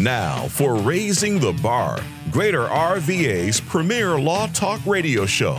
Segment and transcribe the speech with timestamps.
[0.00, 2.00] Now, for Raising the Bar,
[2.30, 5.58] Greater RVA's premier Law Talk radio show.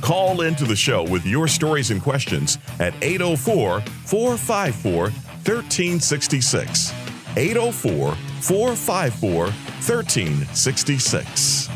[0.00, 6.92] Call into the show with your stories and questions at 804 454 1366.
[7.36, 11.69] 804 454 1366.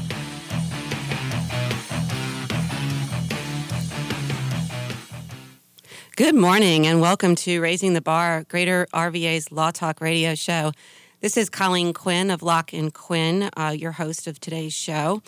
[6.17, 10.71] Good morning and welcome to Raising the Bar, Greater RVA's Law Talk radio show.
[11.21, 15.23] This is Colleen Quinn of Locke and Quinn, uh, your host of today's show.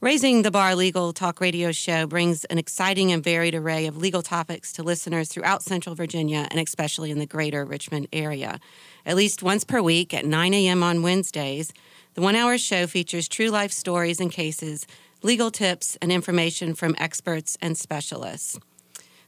[0.00, 4.20] Raising the Bar Legal Talk radio show brings an exciting and varied array of legal
[4.20, 8.58] topics to listeners throughout Central Virginia and especially in the greater Richmond area.
[9.06, 10.82] At least once per week at 9 a.m.
[10.82, 11.72] on Wednesdays,
[12.14, 14.88] the one hour show features true life stories and cases,
[15.22, 18.58] legal tips, and information from experts and specialists.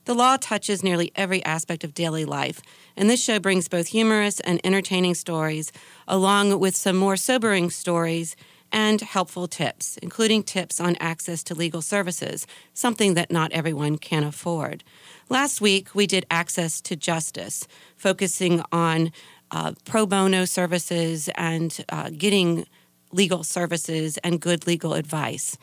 [0.04, 2.60] The law touches nearly every aspect of daily life,
[2.96, 5.72] and this show brings both humorous and entertaining stories,
[6.06, 8.36] along with some more sobering stories
[8.70, 14.24] and helpful tips, including tips on access to legal services, something that not everyone can
[14.24, 14.84] afford.
[15.30, 17.66] Last week, we did Access to Justice,
[17.96, 19.10] focusing on
[19.50, 22.66] uh, pro bono services and uh, getting
[23.12, 25.56] legal services and good legal advice.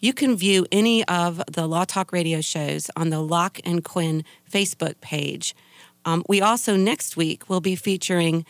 [0.00, 4.24] You can view any of the Law Talk radio shows on the Locke and Quinn
[4.50, 5.54] Facebook page.
[6.04, 8.44] Um, we also next week will be featuring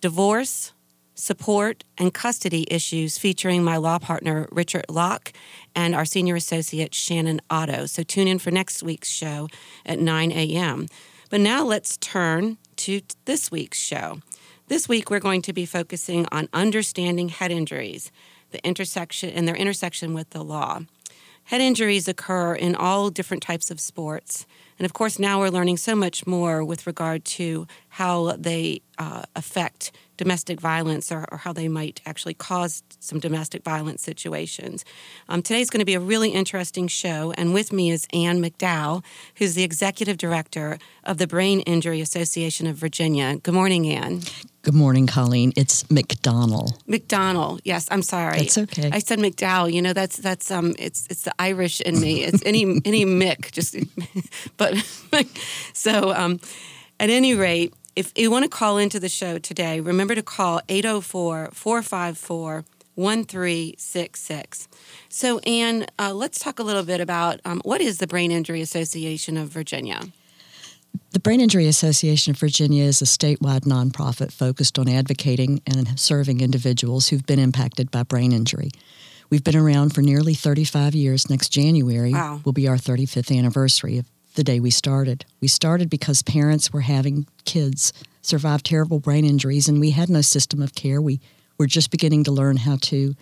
[0.00, 0.72] divorce,
[1.14, 5.32] support, and custody issues featuring my law partner Richard Locke
[5.74, 7.86] and our senior associate Shannon Otto.
[7.86, 9.48] So tune in for next week's show
[9.84, 10.86] at 9 a.m.
[11.28, 14.20] But now let's turn to this week's show.
[14.68, 18.10] This week we're going to be focusing on understanding head injuries,
[18.50, 20.80] the intersection and their intersection with the law.
[21.44, 24.46] Head injuries occur in all different types of sports.
[24.78, 29.22] And of course, now we're learning so much more with regard to how they uh,
[29.36, 34.84] affect domestic violence or, or, how they might actually cause some domestic violence situations.
[35.30, 39.02] Um, today's going to be a really interesting show, and with me is Anne McDowell,
[39.36, 43.36] who's the executive director of the Brain Injury Association of Virginia.
[43.36, 44.20] Good morning, Anne.
[44.62, 45.54] Good morning, Colleen.
[45.56, 46.78] It's McDonell.
[46.86, 47.60] McDonell.
[47.64, 48.40] Yes, I'm sorry.
[48.40, 48.90] That's okay.
[48.92, 49.72] I said McDowell.
[49.72, 52.24] You know, that's that's um, it's it's the Irish in me.
[52.24, 53.52] It's any any Mick.
[53.52, 53.74] Just,
[54.58, 54.76] but
[55.72, 56.40] so um,
[57.00, 60.62] at any rate, if you want to call into the show today, remember to call
[60.70, 64.68] 804 454 1366.
[65.10, 68.62] So, Anne, uh, let's talk a little bit about um, what is the Brain Injury
[68.62, 70.00] Association of Virginia?
[71.10, 76.40] The Brain Injury Association of Virginia is a statewide nonprofit focused on advocating and serving
[76.40, 78.70] individuals who've been impacted by brain injury.
[79.28, 81.28] We've been around for nearly 35 years.
[81.28, 82.40] Next January wow.
[82.46, 85.24] will be our 35th anniversary of the day we started.
[85.40, 87.92] We started because parents were having kids
[88.22, 91.00] survive terrible brain injuries, and we had no system of care.
[91.00, 91.20] We
[91.58, 93.14] were just beginning to learn how to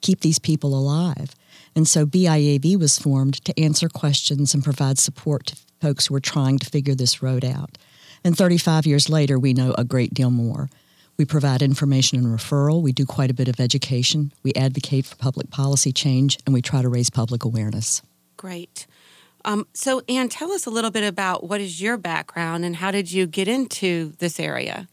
[0.00, 1.34] keep these people alive.
[1.76, 6.20] And so BIAV was formed to answer questions and provide support to folks who were
[6.20, 7.78] trying to figure this road out.
[8.24, 10.68] And 35 years later, we know a great deal more.
[11.16, 12.82] We provide information and referral.
[12.82, 14.32] We do quite a bit of education.
[14.42, 18.02] We advocate for public policy change, and we try to raise public awareness.
[18.36, 18.86] Great.
[19.44, 22.90] Um, so, Anne, tell us a little bit about what is your background and how
[22.90, 24.88] did you get into this area?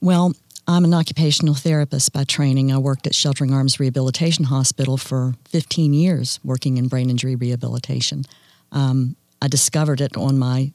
[0.00, 0.34] Well,
[0.66, 2.72] I'm an occupational therapist by training.
[2.72, 8.24] I worked at Sheltering Arms Rehabilitation Hospital for 15 years, working in brain injury rehabilitation.
[8.72, 10.72] Um, I discovered it on my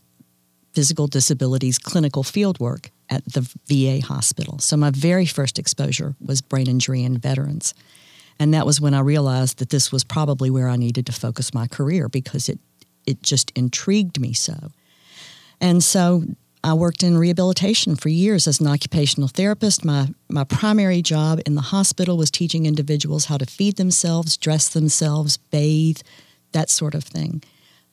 [0.73, 4.59] physical disabilities clinical fieldwork at the VA hospital.
[4.59, 7.73] So, my very first exposure was brain injury in veterans.
[8.37, 11.53] And that was when I realized that this was probably where I needed to focus
[11.53, 12.59] my career because it
[13.05, 14.71] it just intrigued me so.
[15.61, 16.23] And so
[16.63, 19.85] I worked in rehabilitation for years as an occupational therapist.
[19.85, 24.69] My, my primary job in the hospital was teaching individuals how to feed themselves, dress
[24.69, 25.99] themselves, bathe,
[26.53, 27.43] that sort of thing.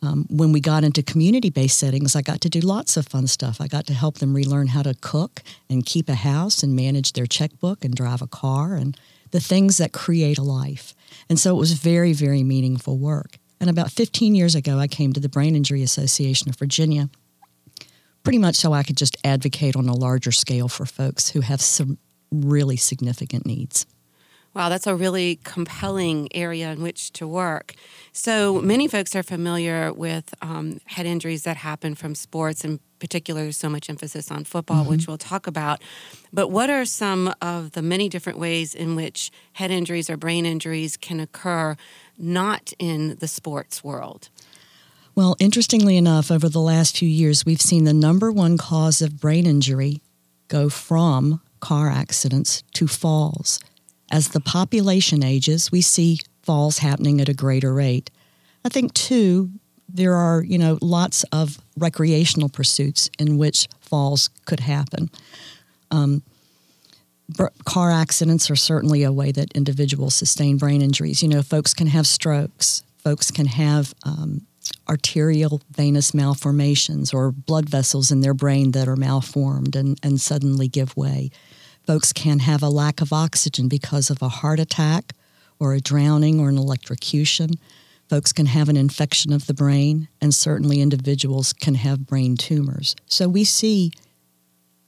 [0.00, 3.26] Um, when we got into community based settings, I got to do lots of fun
[3.26, 3.60] stuff.
[3.60, 7.12] I got to help them relearn how to cook and keep a house and manage
[7.12, 8.98] their checkbook and drive a car and
[9.32, 10.94] the things that create a life.
[11.28, 13.38] And so it was very, very meaningful work.
[13.62, 17.08] And about 15 years ago, I came to the Brain Injury Association of Virginia,
[18.24, 21.60] pretty much so I could just advocate on a larger scale for folks who have
[21.60, 21.96] some
[22.32, 23.86] really significant needs.
[24.52, 27.74] Wow, that's a really compelling area in which to work.
[28.10, 33.50] So many folks are familiar with um, head injuries that happen from sports, in particular,
[33.50, 34.90] so much emphasis on football, mm-hmm.
[34.90, 35.82] which we'll talk about.
[36.32, 40.46] But what are some of the many different ways in which head injuries or brain
[40.46, 41.76] injuries can occur
[42.16, 44.28] not in the sports world?
[45.16, 49.20] Well, interestingly enough, over the last few years, we've seen the number one cause of
[49.20, 50.00] brain injury
[50.46, 53.58] go from car accidents to falls.
[54.12, 58.12] As the population ages, we see falls happening at a greater rate.
[58.64, 59.50] I think, too,
[59.92, 65.10] there are, you know, lots of recreational pursuits in which falls could happen.
[65.90, 66.22] Um,
[67.64, 71.22] car accidents are certainly a way that individuals sustain brain injuries.
[71.22, 74.42] You know, folks can have strokes, folks can have um,
[74.88, 80.68] arterial venous malformations or blood vessels in their brain that are malformed and, and suddenly
[80.68, 81.30] give way.
[81.86, 85.12] Folks can have a lack of oxygen because of a heart attack
[85.58, 87.50] or a drowning or an electrocution.
[88.08, 92.94] Folks can have an infection of the brain, and certainly individuals can have brain tumors.
[93.06, 93.90] So we see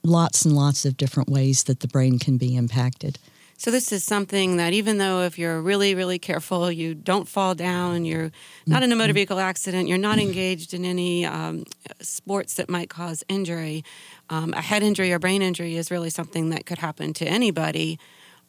[0.03, 3.17] lots and lots of different ways that the brain can be impacted.
[3.57, 7.55] So this is something that even though if you're really really careful, you don't fall
[7.55, 8.31] down, you're
[8.67, 9.15] not in a motor mm-hmm.
[9.15, 11.63] vehicle accident, you're not engaged in any um,
[12.01, 13.83] sports that might cause injury,
[14.29, 17.97] um, a head injury or brain injury is really something that could happen to anybody,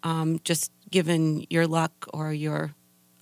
[0.03, 2.75] um, just given your luck or your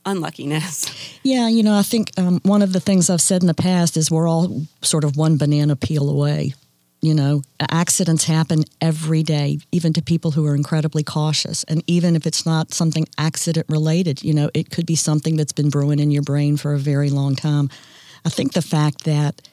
[0.06, 1.19] unluckiness.
[1.23, 3.97] Yeah, you know, I think um, one of the things I've said in the past
[3.97, 6.53] is we're all sort of one banana peel away
[7.05, 11.62] you know, accidents happen every day, even to people who are incredibly cautious.
[11.65, 15.53] And even if it's not something accident related, you know, it could be something that's
[15.53, 17.69] been brewing in your brain for a very long time.
[18.25, 19.47] I think the fact that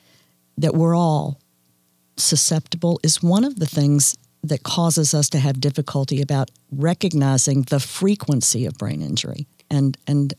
[0.57, 1.41] that we're all
[2.15, 7.81] susceptible is one of the things that causes us to have difficulty about recognizing the
[7.81, 10.33] frequency of brain injury and and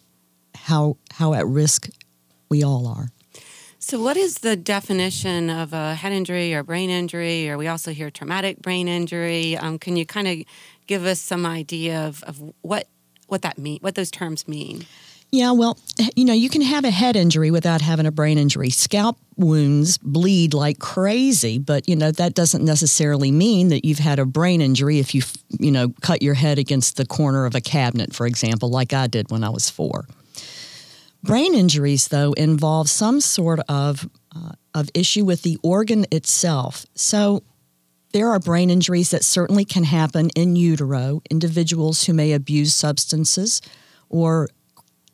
[0.55, 1.89] how how at risk
[2.49, 3.09] we all are.
[3.79, 7.51] So, what is the definition of a head injury or brain injury?
[7.51, 9.57] Or we also hear traumatic brain injury.
[9.57, 10.39] Um, can you kind of
[10.87, 12.89] give us some idea of, of what
[13.27, 14.87] what that mean, what those terms mean?
[15.33, 15.79] Yeah, well,
[16.15, 18.69] you know, you can have a head injury without having a brain injury.
[18.69, 24.19] Scalp wounds bleed like crazy, but you know that doesn't necessarily mean that you've had
[24.19, 25.23] a brain injury if you
[25.59, 29.07] you know cut your head against the corner of a cabinet, for example, like I
[29.07, 30.07] did when I was four.
[31.23, 36.87] Brain injuries, though, involve some sort of uh, of issue with the organ itself.
[36.95, 37.43] So
[38.13, 41.23] there are brain injuries that certainly can happen in utero.
[41.31, 43.61] Individuals who may abuse substances
[44.09, 44.49] or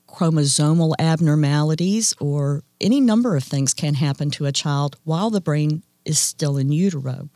[0.09, 5.83] chromosomal abnormalities or any number of things can happen to a child while the brain
[6.05, 7.29] is still in utero.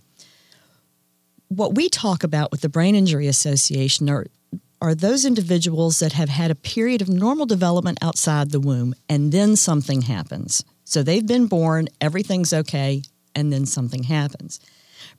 [1.49, 4.27] What we talk about with the Brain Injury Association are
[4.83, 9.31] are those individuals that have had a period of normal development outside the womb and
[9.31, 10.65] then something happens.
[10.85, 13.03] So they've been born, everything's okay,
[13.33, 14.59] and then something happens.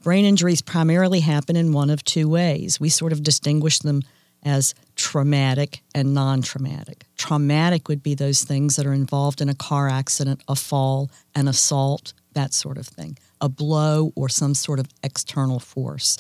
[0.03, 2.81] Brain injuries primarily happen in one of two ways.
[2.81, 4.01] We sort of distinguish them
[4.43, 7.05] as traumatic and non traumatic.
[7.17, 11.47] Traumatic would be those things that are involved in a car accident, a fall, an
[11.47, 16.17] assault, that sort of thing, a blow or some sort of external force.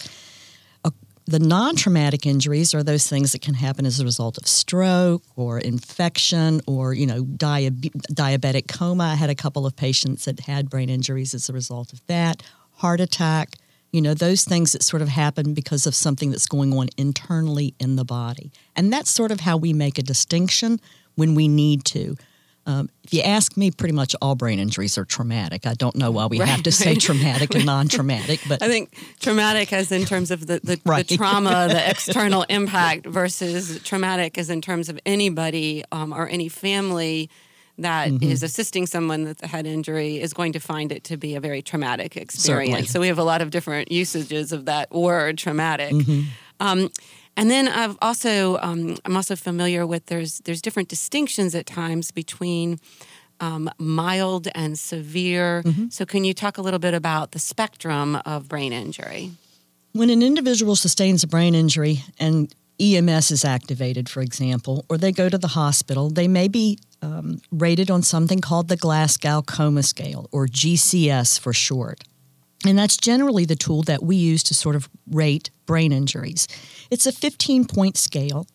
[1.25, 5.23] The non traumatic injuries are those things that can happen as a result of stroke
[5.35, 9.05] or infection or, you know, diabetic diabetic coma.
[9.05, 12.43] I had a couple of patients that had brain injuries as a result of that,
[12.73, 13.55] heart attack,
[13.93, 17.75] you know, those things that sort of happen because of something that's going on internally
[17.79, 18.51] in the body.
[18.75, 20.81] And that's sort of how we make a distinction
[21.15, 22.17] when we need to.
[22.65, 25.67] Um, if you ask me, pretty much all brain injuries are traumatic.
[25.67, 26.47] I don't know why we right.
[26.47, 30.61] have to say traumatic and non-traumatic, but I think traumatic as in terms of the,
[30.63, 31.05] the, right.
[31.05, 36.47] the trauma, the external impact, versus traumatic as in terms of anybody um, or any
[36.47, 37.29] family
[37.77, 38.31] that mm-hmm.
[38.31, 41.39] is assisting someone with a head injury is going to find it to be a
[41.39, 42.69] very traumatic experience.
[42.71, 42.87] Certainly.
[42.87, 45.91] So we have a lot of different usages of that word, traumatic.
[45.91, 46.21] Mm-hmm.
[46.59, 46.91] Um,
[47.35, 52.11] and then I've also um, I'm also familiar with there's there's different distinctions at times
[52.11, 52.79] between
[53.39, 55.63] um, mild and severe.
[55.65, 55.89] Mm-hmm.
[55.89, 59.31] So can you talk a little bit about the spectrum of brain injury?
[59.93, 65.11] When an individual sustains a brain injury and EMS is activated, for example, or they
[65.11, 69.83] go to the hospital, they may be um, rated on something called the Glasgow Coma
[69.83, 72.03] Scale, or GCS for short.
[72.65, 76.47] And that's generally the tool that we use to sort of rate brain injuries.
[76.89, 78.47] It's a 15 point scale,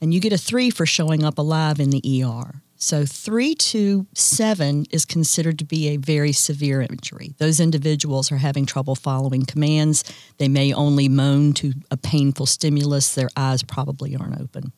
[0.00, 2.62] and you get a three for showing up alive in the ER.
[2.78, 7.34] So, three to seven is considered to be a very severe injury.
[7.38, 10.04] Those individuals are having trouble following commands.
[10.36, 13.14] They may only moan to a painful stimulus.
[13.14, 14.72] Their eyes probably aren't open.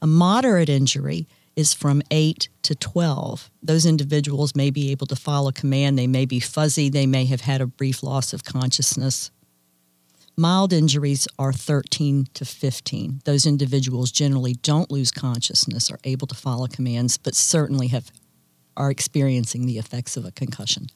[0.00, 3.50] A moderate injury is from 8 to 12.
[3.62, 5.98] Those individuals may be able to follow command.
[5.98, 6.88] They may be fuzzy.
[6.88, 9.30] They may have had a brief loss of consciousness.
[10.36, 13.20] Mild injuries are 13 to 15.
[13.24, 18.10] Those individuals generally don't lose consciousness, are able to follow commands, but certainly have
[18.76, 20.86] are experiencing the effects of a concussion.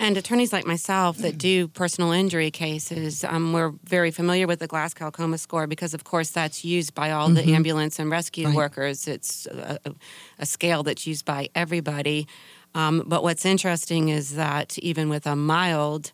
[0.00, 4.68] And attorneys like myself that do personal injury cases, um, we're very familiar with the
[4.68, 7.46] Glasgow Coma score because, of course, that's used by all mm-hmm.
[7.46, 8.54] the ambulance and rescue right.
[8.54, 9.08] workers.
[9.08, 9.78] It's a,
[10.38, 12.28] a, scale that's used by everybody.
[12.76, 16.12] Um, but what's interesting is that even with a mild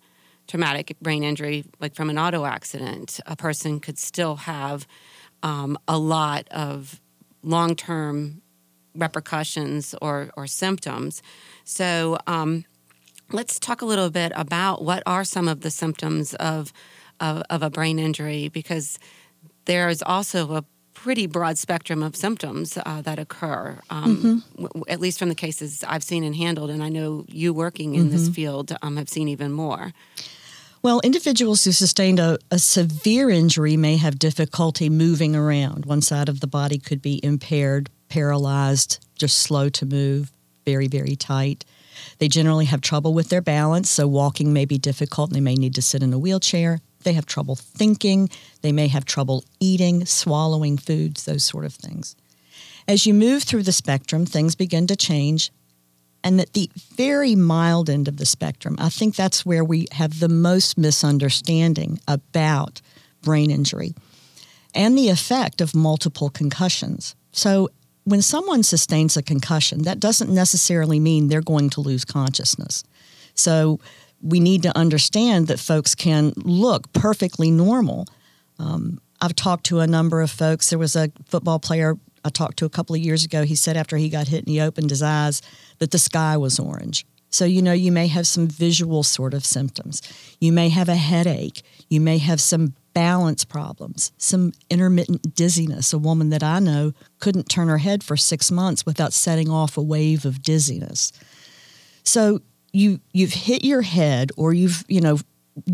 [0.48, 4.86] traumatic brain injury, like from an auto accident, a person could still have
[5.42, 7.02] um, a lot of
[7.42, 8.40] long term
[8.94, 11.22] repercussions or, or symptoms.
[11.64, 12.64] So, um,
[13.34, 16.72] let's talk a little bit about what are some of the symptoms of,
[17.20, 18.98] of, of a brain injury because
[19.64, 20.64] there is also a
[20.94, 24.62] pretty broad spectrum of symptoms uh, that occur, um, mm-hmm.
[24.62, 26.70] w- at least from the cases I've seen and handled.
[26.70, 28.10] And I know you working in mm-hmm.
[28.10, 29.92] this field um, have seen even more.
[30.82, 35.86] Well, individuals who sustained a, a, severe injury may have difficulty moving around.
[35.86, 40.30] One side of the body could be impaired, paralyzed, just slow to move,
[40.66, 41.64] very, very tight.
[42.18, 45.30] They generally have trouble with their balance, so walking may be difficult.
[45.30, 46.80] They may need to sit in a wheelchair.
[47.02, 48.30] They have trouble thinking.
[48.62, 52.16] They may have trouble eating, swallowing foods, those sort of things.
[52.86, 55.50] As you move through the spectrum, things begin to change.
[56.22, 60.20] And at the very mild end of the spectrum, I think that's where we have
[60.20, 62.80] the most misunderstanding about
[63.22, 63.94] brain injury
[64.74, 67.14] and the effect of multiple concussions.
[67.32, 67.68] So,
[68.04, 72.84] when someone sustains a concussion, that doesn't necessarily mean they're going to lose consciousness.
[73.34, 73.80] So
[74.22, 78.06] we need to understand that folks can look perfectly normal.
[78.58, 80.70] Um, I've talked to a number of folks.
[80.70, 83.44] There was a football player I talked to a couple of years ago.
[83.44, 85.42] He said after he got hit and he opened his eyes
[85.78, 87.06] that the sky was orange.
[87.28, 90.00] So, you know, you may have some visual sort of symptoms.
[90.40, 91.62] You may have a headache.
[91.90, 95.92] You may have some balance problems, some intermittent dizziness.
[95.92, 99.76] A woman that I know couldn't turn her head for six months without setting off
[99.76, 101.12] a wave of dizziness.
[102.04, 102.40] So
[102.72, 105.18] you you've hit your head or you've, you know,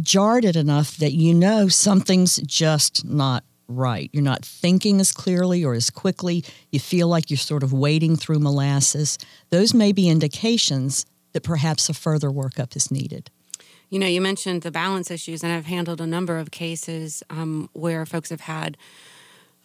[0.01, 4.11] jarred it enough that you know something's just not right.
[4.13, 6.45] You're not thinking as clearly or as quickly.
[6.73, 9.19] You feel like you're sort of wading through molasses.
[9.51, 13.31] Those may be indications that perhaps a further workup is needed.
[13.91, 17.69] You know, you mentioned the balance issues, and I've handled a number of cases um,
[17.73, 18.77] where folks have had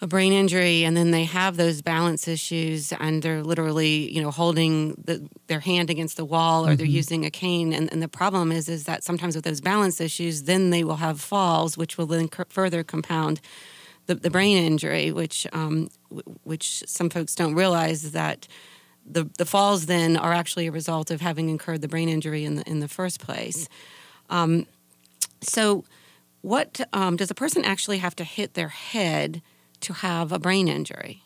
[0.01, 4.29] a brain injury and then they have those balance issues and they're literally you know
[4.29, 6.77] holding the, their hand against the wall or mm-hmm.
[6.77, 10.01] they're using a cane and, and, the problem is is that sometimes with those balance
[10.01, 13.39] issues then they will have falls which will then further compound
[14.07, 18.49] the, the brain injury which um, w- which some folks don't realize that
[19.05, 22.55] the, the falls then are actually a result of having incurred the brain injury in
[22.55, 23.69] the in the first place
[24.29, 24.65] um,
[25.41, 25.83] so,
[26.41, 29.41] what um, does a person actually have to hit their head
[29.81, 31.23] to have a brain injury?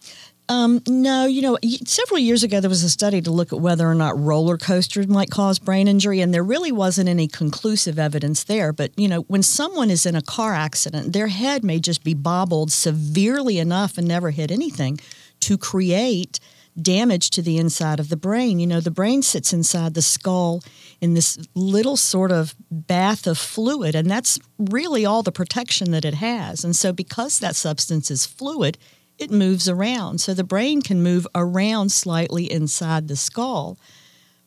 [0.50, 3.88] Um, no, you know, several years ago there was a study to look at whether
[3.88, 8.44] or not roller coasters might cause brain injury, and there really wasn't any conclusive evidence
[8.46, 8.74] there.
[8.74, 12.16] But, you know, when someone is in a car accident, their head may just be
[12.16, 15.00] bobbled severely enough and never hit anything
[15.42, 16.40] to create
[16.82, 18.60] damage to the inside of the brain.
[18.60, 20.62] You know, the brain sits inside the skull
[21.02, 26.06] in this little sort of bath of fluid, and that's really all the protection that
[26.06, 26.64] it has.
[26.64, 28.78] And so, because that substance is fluid,
[29.18, 30.20] it moves around.
[30.20, 33.78] So, the brain can move around slightly inside the skull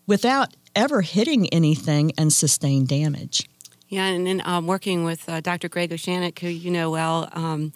[0.06, 3.48] without ever hitting anything and sustain damage.
[3.88, 5.68] Yeah, and then um, working with uh, Dr.
[5.68, 7.74] Greg Oshanek, who you know well, um,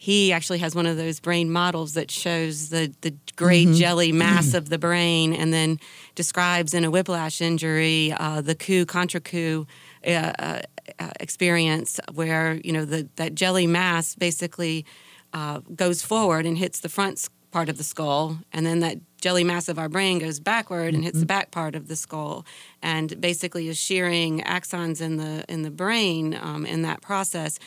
[0.00, 3.74] he actually has one of those brain models that shows the the gray mm-hmm.
[3.74, 5.78] jelly mass of the brain, and then
[6.14, 9.66] describes in a whiplash injury uh, the coup contra coup.
[10.06, 10.60] Uh, uh,
[10.98, 14.86] uh, experience where you know the that jelly mass basically
[15.34, 19.44] uh, goes forward and hits the front part of the skull, and then that jelly
[19.44, 21.26] mass of our brain goes backward and hits the mm-hmm.
[21.26, 22.46] back part of the skull,
[22.82, 27.58] and basically is shearing axons in the in the brain um, in that process.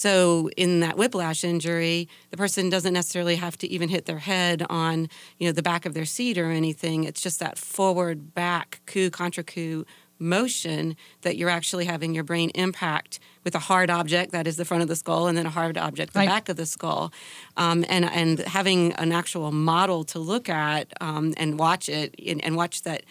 [0.00, 4.64] So in that whiplash injury, the person doesn't necessarily have to even hit their head
[4.70, 7.04] on, you know, the back of their seat or anything.
[7.04, 9.84] It's just that forward back coup contra coup
[10.18, 14.64] motion that you're actually having your brain impact with a hard object that is the
[14.64, 16.28] front of the skull and then a hard object the right.
[16.28, 17.12] back of the skull
[17.58, 22.42] um, and and having an actual model to look at um, and watch it and,
[22.42, 23.02] and watch that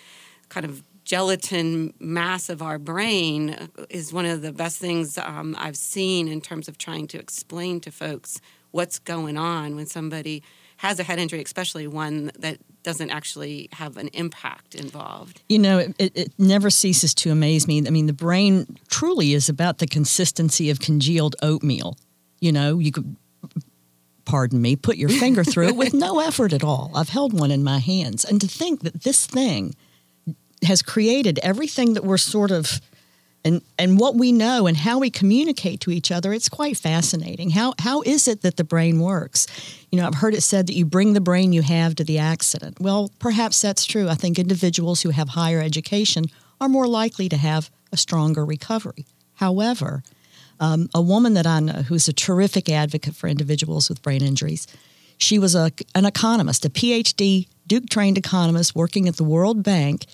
[0.50, 5.75] kind of gelatin mass of our brain is one of the best things um, I've
[5.75, 8.39] seen in terms of trying to explain to folks
[8.70, 10.44] what's going on when somebody
[10.78, 15.42] has a head injury, especially one that doesn't actually have an impact involved.
[15.50, 17.88] You know, it, it, never ceases to amaze me.
[17.88, 21.98] I mean, the brain truly is about the consistency of congealed oatmeal.
[22.39, 23.16] You know, you could,
[24.25, 26.92] pardon me, put your finger through it with no effort at all.
[26.94, 28.24] I've held one in my hands.
[28.24, 29.74] And to think that this thing
[30.63, 32.82] has created everything that we're sort of
[33.46, 37.51] and and what we know and how we communicate to each other it's quite fascinating.
[37.51, 39.48] How how is it that the brain works?
[39.92, 42.18] You know i've heard it said that you bring the brain you have to the
[42.18, 42.80] accident.
[42.80, 44.10] Well perhaps that's true.
[44.10, 46.25] I think individuals who have higher education
[46.60, 49.06] are more likely to have a stronger recovery.
[49.36, 50.04] However
[50.60, 54.68] um, a woman that i know who's a terrific advocate for individuals with brain injuries
[55.18, 60.06] she was a, an economist a phd duke trained economist working at the world bank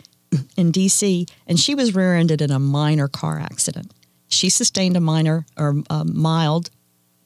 [0.58, 3.92] in DC, and she was rear ended in a minor car accident.
[4.28, 6.70] She sustained a minor or a mild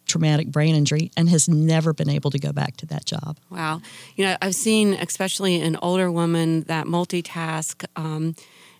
[0.06, 3.38] traumatic brain injury and has never been able to go back to that job.
[3.50, 3.82] Wow.
[4.16, 8.36] You know, I've seen, especially an older woman, that multitask um,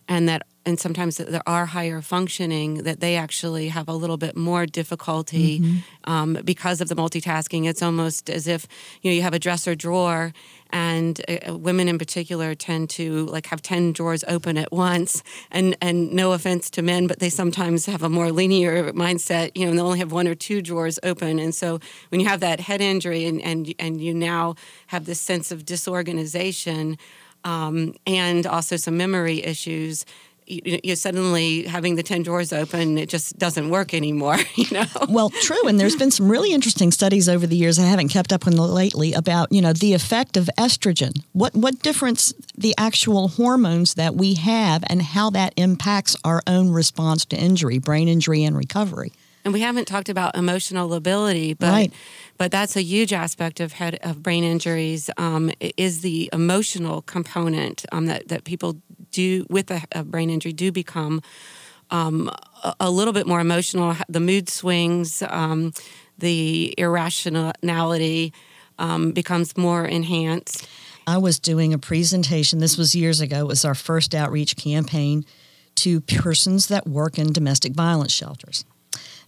[0.08, 4.36] and that and sometimes there are higher functioning that they actually have a little bit
[4.36, 6.10] more difficulty mm-hmm.
[6.10, 8.66] um, because of the multitasking it's almost as if
[9.00, 10.32] you know you have a dresser drawer
[10.72, 15.22] and uh, women in particular tend to like have 10 drawers open at once.
[15.50, 19.50] And and no offense to men but they sometimes have a more linear mindset.
[19.54, 21.38] You know and they only have one or two drawers open.
[21.38, 24.54] And so when you have that head injury and and, and you now
[24.88, 26.98] have this sense of disorganization
[27.44, 30.04] um, and also some memory issues
[30.50, 34.84] you, you suddenly having the 10 drawers open it just doesn't work anymore you know
[35.08, 38.32] well true and there's been some really interesting studies over the years i haven't kept
[38.32, 43.28] up with lately about you know the effect of estrogen what what difference the actual
[43.28, 48.44] hormones that we have and how that impacts our own response to injury brain injury
[48.44, 49.12] and recovery
[49.44, 51.92] and we haven't talked about emotional ability, but right.
[52.36, 55.08] but that's a huge aspect of head of brain injuries.
[55.16, 58.76] Um, is the emotional component um, that that people
[59.10, 61.22] do with a, a brain injury do become
[61.90, 62.30] um,
[62.62, 63.96] a, a, little bit more emotional.
[64.08, 65.72] The mood swings, um,
[66.18, 68.32] the irrationality
[68.78, 70.68] um, becomes more enhanced.
[71.06, 72.60] I was doing a presentation.
[72.60, 73.40] This was years ago.
[73.40, 75.24] It was our first outreach campaign
[75.76, 78.64] to persons that work in domestic violence shelters.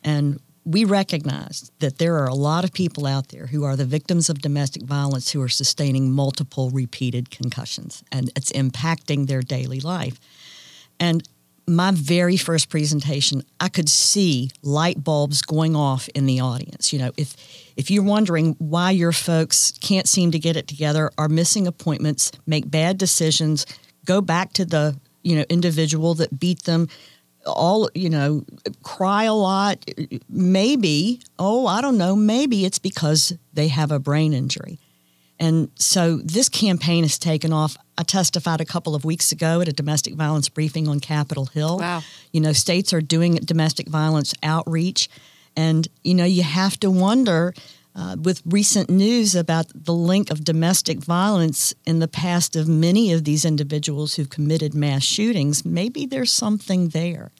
[0.04, 3.84] And we recognize that there are a lot of people out there who are the
[3.84, 9.80] victims of domestic violence who are sustaining multiple repeated concussions, and it's impacting their daily
[9.80, 10.20] life.
[11.00, 11.26] And
[11.66, 16.92] my very first presentation, I could see light bulbs going off in the audience.
[16.92, 17.36] You know, if
[17.76, 22.32] if you're wondering why your folks can't seem to get it together, are missing appointments,
[22.46, 23.66] make bad decisions,
[24.04, 26.88] go back to the you know individual that beat them,
[27.46, 28.44] all you know
[28.82, 29.84] cry a lot.
[30.28, 34.78] Maybe oh i don't know maybe it's because they have a brain injury.
[35.38, 37.76] And so this campaign has taken off.
[37.98, 41.78] I testified a couple of weeks ago at a domestic violence briefing on capitol hill.
[41.78, 42.02] Wow.
[42.32, 45.08] You know states are doing domestic violence outreach.
[45.56, 47.54] And you know you have to wonder
[47.94, 53.12] uh, with recent news about the link of domestic violence in the past of many
[53.12, 57.32] of these individuals who've committed mass shootings, maybe there's something there.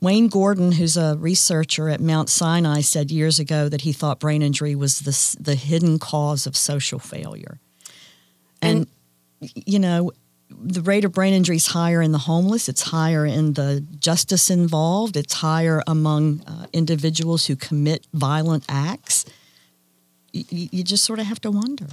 [0.00, 4.42] Wayne Gordon, who's a researcher at Mount Sinai, said years ago that he thought brain
[4.42, 7.58] injury was the, the hidden cause of social failure.
[8.60, 8.86] And,
[9.40, 10.12] and you know,
[10.50, 12.68] the rate of brain injury is higher in the homeless.
[12.68, 15.16] It's higher in the justice involved.
[15.16, 19.24] It's higher among uh, individuals who commit violent acts
[20.34, 21.86] you, you just sort of have to wonder.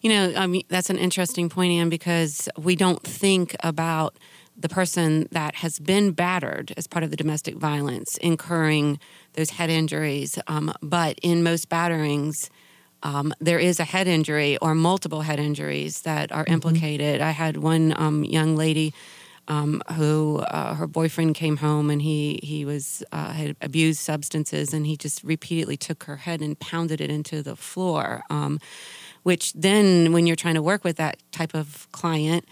[0.00, 4.16] You know, I mean, that's an interesting point, Anne, because we don't think about
[4.56, 8.98] the person that has been battered as part of the domestic violence incurring
[9.34, 10.38] those head injuries.
[10.46, 12.50] Um, but in most batterings,
[13.02, 16.54] um, there is a head injury or multiple head injuries that are mm-hmm.
[16.54, 17.20] implicated.
[17.20, 18.92] I had one um, young lady
[19.48, 24.72] um, who uh, her boyfriend came home and he he was uh, had abused substances
[24.72, 28.22] and he just repeatedly took her head and pounded it into the floor.
[28.30, 28.60] Um,
[29.24, 32.46] which then, when you're trying to work with that type of client,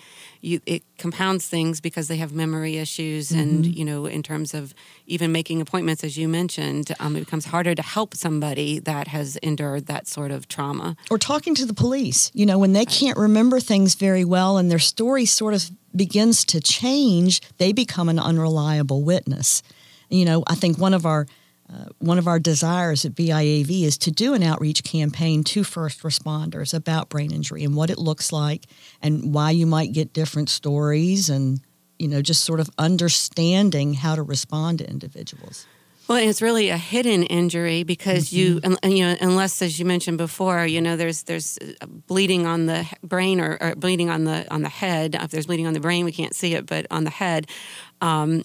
[0.46, 3.40] you, it compounds things because they have memory issues, mm-hmm.
[3.40, 4.74] and you know, in terms of
[5.06, 9.36] even making appointments, as you mentioned, um, it becomes harder to help somebody that has
[9.38, 10.96] endured that sort of trauma.
[11.10, 14.70] Or talking to the police, you know, when they can't remember things very well and
[14.70, 19.64] their story sort of begins to change, they become an unreliable witness.
[20.08, 21.26] You know, I think one of our
[21.72, 26.02] uh, one of our desires at BIAV is to do an outreach campaign to first
[26.02, 28.66] responders about brain injury and what it looks like
[29.02, 31.60] and why you might get different stories and
[31.98, 35.66] you know just sort of understanding how to respond to individuals.
[36.08, 38.72] Well, it's really a hidden injury because mm-hmm.
[38.86, 42.66] you, you know, unless, as you mentioned before, you know, there's there's uh, bleeding on
[42.66, 45.16] the brain or, or, bleeding on the on the head.
[45.16, 47.48] If there's bleeding on the brain, we can't see it, but on the head,
[48.00, 48.44] um,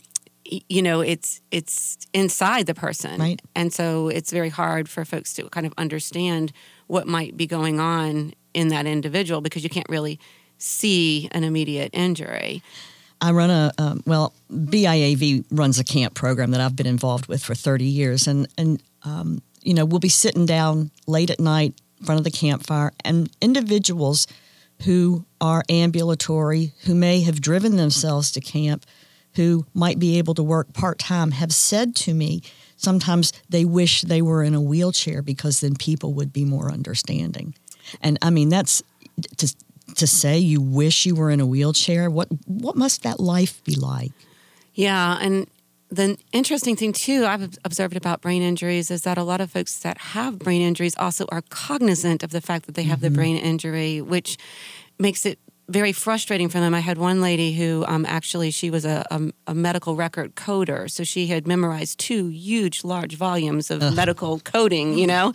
[0.68, 3.42] you know, it's it's inside the person, right.
[3.56, 6.52] and so it's very hard for folks to kind of understand
[6.88, 10.20] what might be going on in that individual because you can't really
[10.58, 12.62] see an immediate injury.
[13.22, 17.44] I run a um, well, BIAV runs a camp program that I've been involved with
[17.44, 21.80] for 30 years, and and um, you know we'll be sitting down late at night
[22.00, 24.28] in front of the campfire, and individuals
[24.84, 28.86] who are ambulatory, who may have driven themselves to camp,
[29.36, 32.42] who might be able to work part time, have said to me
[32.78, 37.54] sometimes they wish they were in a wheelchair because then people would be more understanding.
[38.02, 38.84] And I mean that's
[39.38, 39.54] to
[39.96, 42.10] to say you wish you were in a wheelchair.
[42.10, 44.12] What what must that life be like?
[44.74, 45.48] Yeah, and
[45.90, 49.80] the interesting thing too I've observed about brain injuries is that a lot of folks
[49.80, 53.14] that have brain injuries also are cognizant of the fact that they have mm-hmm.
[53.14, 54.38] the brain injury, which
[54.98, 55.40] makes it
[55.72, 56.74] very frustrating for them.
[56.74, 60.90] I had one lady who um, actually she was a, a, a, medical record coder,
[60.90, 63.96] so she had memorized two huge, large volumes of Ugh.
[63.96, 65.34] medical coding, you know.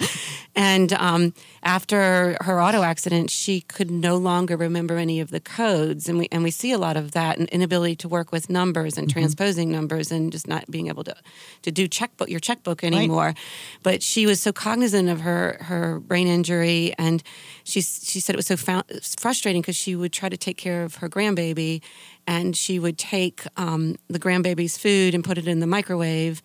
[0.54, 6.08] and um, after her auto accident, she could no longer remember any of the codes,
[6.08, 8.96] and we and we see a lot of that and inability to work with numbers
[8.96, 9.18] and mm-hmm.
[9.18, 11.16] transposing numbers and just not being able to
[11.62, 13.26] to do checkbook your checkbook anymore.
[13.26, 13.38] Right.
[13.82, 17.22] But she was so cognizant of her her brain injury, and
[17.66, 18.84] she she said it was so found,
[19.18, 21.82] frustrating because she would try to take care of her grandbaby,
[22.26, 26.42] and she would take um, the grandbaby's food and put it in the microwave,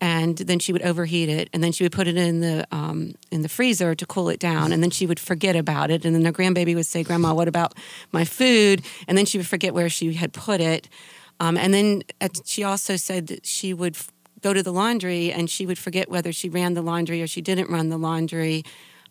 [0.00, 3.14] and then she would overheat it, and then she would put it in the um,
[3.30, 6.16] in the freezer to cool it down, and then she would forget about it, and
[6.16, 7.74] then the grandbaby would say, "Grandma, what about
[8.10, 10.88] my food?" And then she would forget where she had put it,
[11.38, 12.02] um, and then
[12.44, 13.96] she also said that she would
[14.42, 17.40] go to the laundry and she would forget whether she ran the laundry or she
[17.40, 18.64] didn't run the laundry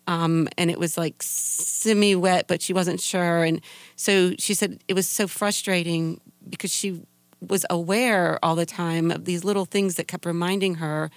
[0.06, 3.44] um, and it was like semi wet, but she wasn't sure.
[3.44, 3.60] And
[3.96, 7.02] so she said it was so frustrating because she
[7.40, 11.10] was aware all the time of these little things that kept reminding her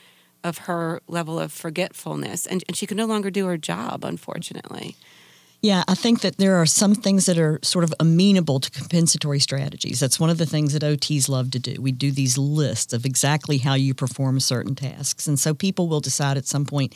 [0.44, 2.46] of her level of forgetfulness.
[2.46, 4.96] And, and she could no longer do her job, unfortunately.
[5.62, 9.40] Yeah, I think that there are some things that are sort of amenable to compensatory
[9.40, 10.00] strategies.
[10.00, 11.82] That's one of the things that OTs love to do.
[11.82, 15.28] We do these lists of exactly how you perform certain tasks.
[15.28, 16.96] And so people will decide at some point,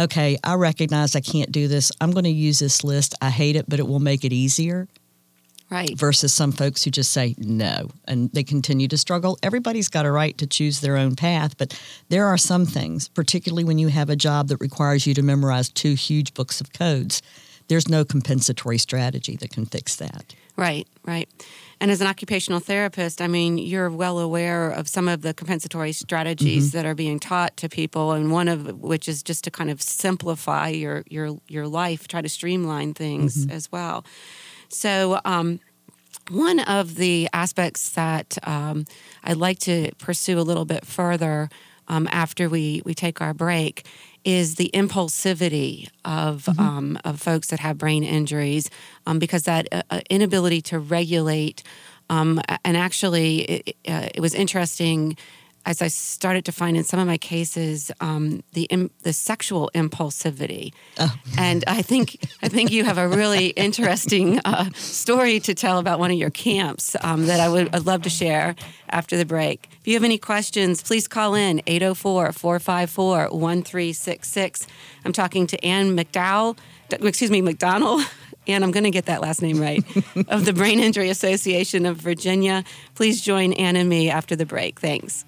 [0.00, 1.92] okay, I recognize I can't do this.
[2.00, 3.14] I'm going to use this list.
[3.20, 4.88] I hate it, but it will make it easier.
[5.70, 5.96] Right.
[5.96, 9.38] Versus some folks who just say no and they continue to struggle.
[9.40, 13.62] Everybody's got a right to choose their own path, but there are some things, particularly
[13.62, 17.22] when you have a job that requires you to memorize two huge books of codes,
[17.68, 20.34] there's no compensatory strategy that can fix that.
[20.60, 21.26] Right, right.
[21.80, 25.92] And as an occupational therapist, I mean, you're well aware of some of the compensatory
[25.92, 26.76] strategies mm-hmm.
[26.76, 29.80] that are being taught to people, and one of which is just to kind of
[29.80, 33.56] simplify your your your life, try to streamline things mm-hmm.
[33.56, 34.04] as well.
[34.68, 35.18] So.
[35.24, 35.60] Um,
[36.28, 38.84] one of the aspects that um,
[39.24, 41.48] I'd like to pursue a little bit further
[41.90, 43.84] um, after we, we take our break
[44.24, 46.60] is the impulsivity of mm-hmm.
[46.60, 48.70] um, of folks that have brain injuries,
[49.06, 51.62] um, because that uh, uh inability to regulate,
[52.08, 55.16] um, and actually, it, uh, it was interesting
[55.66, 59.70] as I started to find in some of my cases um, the Im- the sexual
[59.74, 61.14] impulsivity, oh.
[61.38, 65.98] and I think I think you have a really interesting uh, story to tell about
[65.98, 68.54] one of your camps um, that I would I'd love to share
[68.88, 69.68] after the break.
[69.80, 74.66] If you have any questions, please call in 804-454-1366.
[75.04, 76.58] I'm talking to Anne McDowell,
[76.90, 78.04] excuse me, McDonell.
[78.46, 79.84] and I'm going to get that last name right,
[80.28, 82.64] of the Brain Injury Association of Virginia.
[82.94, 84.80] Please join Anne and me after the break.
[84.80, 85.24] Thanks.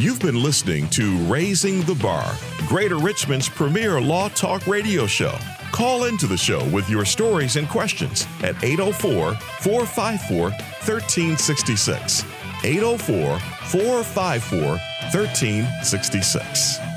[0.00, 2.34] You've been listening to Raising the Bar,
[2.66, 5.36] Greater Richmond's premier law talk radio show.
[5.72, 12.24] Call into the show with your stories and questions at 804 454 1366.
[12.64, 14.60] 804 454
[15.12, 16.89] 1366.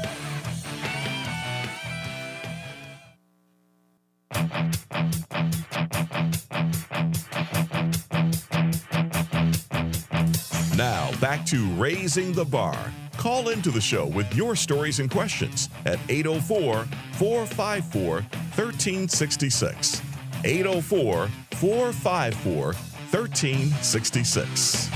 [11.53, 12.75] To Raising the Bar.
[13.15, 20.01] Call into the show with your stories and questions at 804 454 1366.
[20.43, 24.89] 804 454 1366.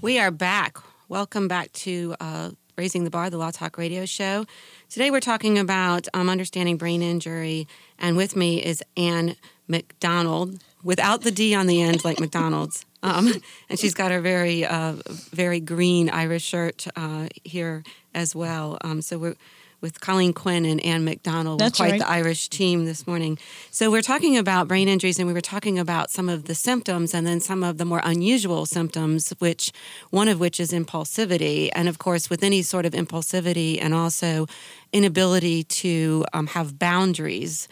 [0.00, 0.78] We are back.
[1.08, 4.44] Welcome back to uh, Raising the Bar, the Law Talk radio show.
[4.90, 7.66] Today we're talking about um, understanding brain injury,
[7.98, 9.34] and with me is Anne
[9.66, 12.84] McDonell, without the D on the end, like McDonald's.
[13.02, 13.32] Um,
[13.70, 14.94] and she's got her very, uh,
[15.30, 18.78] very green Irish shirt uh, here as well.
[18.80, 19.36] Um, so we're
[19.80, 21.58] with Colleen Quinn and Anne McDonell.
[21.58, 22.00] That's quite right.
[22.00, 23.38] the Irish team this morning.
[23.70, 27.14] So we're talking about brain injuries, and we were talking about some of the symptoms,
[27.14, 29.72] and then some of the more unusual symptoms, which
[30.10, 34.46] one of which is impulsivity, and of course, with any sort of impulsivity, and also
[34.92, 37.68] inability to um, have boundaries.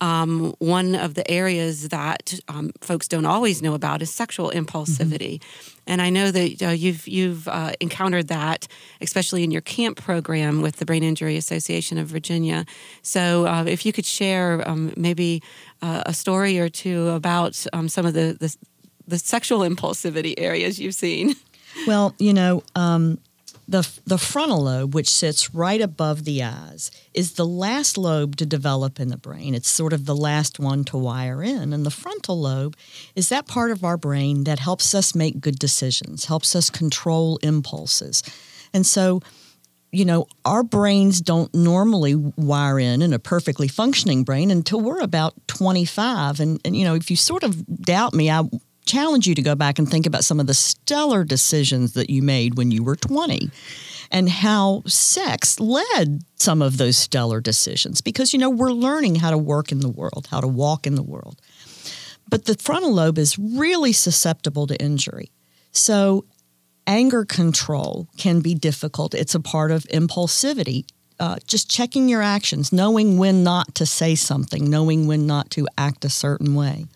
[0.00, 5.40] Um, one of the areas that um, folks don't always know about is sexual impulsivity,
[5.86, 8.66] and I know that uh, you've you've uh, encountered that,
[9.00, 12.64] especially in your camp program with the Brain Injury Association of Virginia.
[13.02, 15.42] So, uh, if you could share um, maybe
[15.82, 18.56] uh, a story or two about um, some of the, the
[19.08, 21.34] the sexual impulsivity areas you've seen.
[21.86, 23.18] Well, you know, um,
[23.68, 28.46] the the frontal lobe, which sits right above the eyes, is the last lobe to
[28.46, 29.54] develop in the brain.
[29.54, 32.76] It's sort of the last one to wire in, and the frontal lobe
[33.14, 37.38] is that part of our brain that helps us make good decisions, helps us control
[37.42, 38.22] impulses,
[38.72, 39.20] and so.
[39.92, 45.00] You know, our brains don't normally wire in in a perfectly functioning brain until we're
[45.00, 46.40] about 25.
[46.40, 48.42] And, and, you know, if you sort of doubt me, I
[48.86, 52.22] challenge you to go back and think about some of the stellar decisions that you
[52.22, 53.50] made when you were 20
[54.10, 59.30] and how sex led some of those stellar decisions because you know we're learning how
[59.30, 61.40] to work in the world how to walk in the world.
[62.28, 65.30] But the frontal lobe is really susceptible to injury.
[65.70, 66.24] So
[66.86, 69.14] anger control can be difficult.
[69.14, 70.86] It's a part of impulsivity
[71.18, 75.66] uh, just checking your actions knowing when not to say something knowing when not to
[75.78, 76.86] act a certain way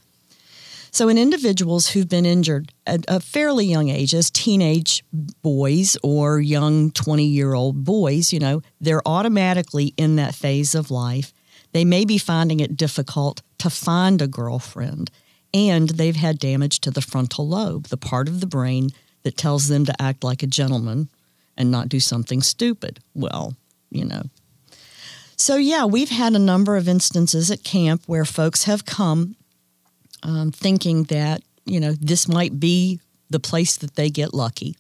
[0.93, 6.41] so, in individuals who've been injured at a fairly young age, as teenage boys or
[6.41, 11.33] young 20 year old boys, you know, they're automatically in that phase of life.
[11.73, 15.11] They may be finding it difficult to find a girlfriend,
[15.55, 18.91] and they've had damage to the frontal lobe, the part of the brain
[19.23, 21.09] that tells them to act like a gentleman
[21.57, 22.99] and not do something stupid.
[23.15, 23.55] Well,
[23.91, 24.23] you know.
[25.37, 29.37] So, yeah, we've had a number of instances at camp where folks have come
[30.23, 34.77] um, thinking that you know this might be the place that they get lucky.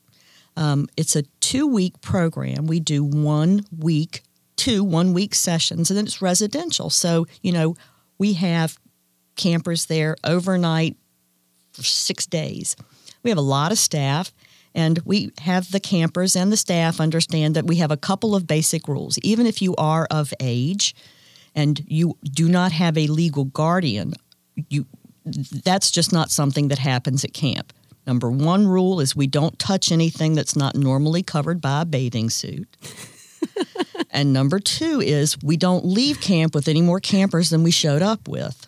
[0.56, 2.66] Um, it's a two week program.
[2.66, 4.22] We do one week,
[4.56, 6.90] two one week sessions, and then it's residential.
[6.90, 7.76] So you know
[8.18, 8.78] we have
[9.36, 10.96] campers there overnight
[11.72, 12.76] for six days.
[13.22, 14.32] We have a lot of staff.
[14.74, 18.46] And we have the campers and the staff understand that we have a couple of
[18.46, 19.18] basic rules.
[19.18, 20.94] Even if you are of age
[21.54, 24.14] and you do not have a legal guardian,
[24.68, 24.86] you
[25.24, 27.72] that's just not something that happens at camp.
[28.06, 32.30] Number one rule is we don't touch anything that's not normally covered by a bathing
[32.30, 32.68] suit.
[34.10, 38.02] and number two is we don't leave camp with any more campers than we showed
[38.02, 38.66] up with.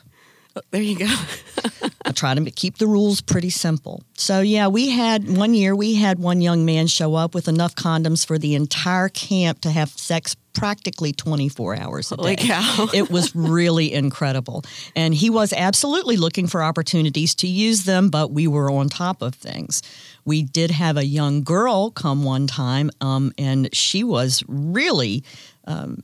[0.71, 1.07] There you go.
[2.05, 4.03] I try to keep the rules pretty simple.
[4.15, 7.75] So, yeah, we had one year, we had one young man show up with enough
[7.75, 12.47] condoms for the entire camp to have sex practically 24 hours a Holy day.
[12.49, 12.89] cow.
[12.95, 14.63] it was really incredible.
[14.95, 19.23] And he was absolutely looking for opportunities to use them, but we were on top
[19.23, 19.83] of things.
[20.25, 25.25] We did have a young girl come one time, um, and she was really,
[25.67, 26.03] um,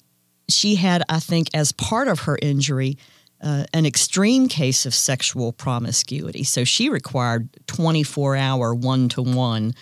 [0.48, 2.96] she had, I think, as part of her injury,
[3.40, 6.44] uh, an extreme case of sexual promiscuity.
[6.44, 9.74] So she required 24 hour one to one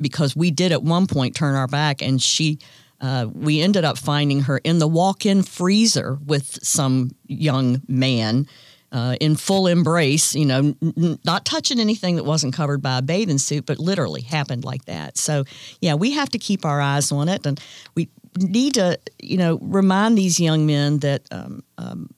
[0.00, 2.58] because we did at one point turn our back and she.
[3.02, 8.46] Uh, we ended up finding her in the walk-in freezer with some young man
[8.92, 10.34] uh, in full embrace.
[10.34, 14.20] You know, n- not touching anything that wasn't covered by a bathing suit, but literally
[14.20, 15.16] happened like that.
[15.16, 15.44] So,
[15.80, 17.58] yeah, we have to keep our eyes on it, and
[17.94, 22.10] we need to, you know, remind these young men that um, um,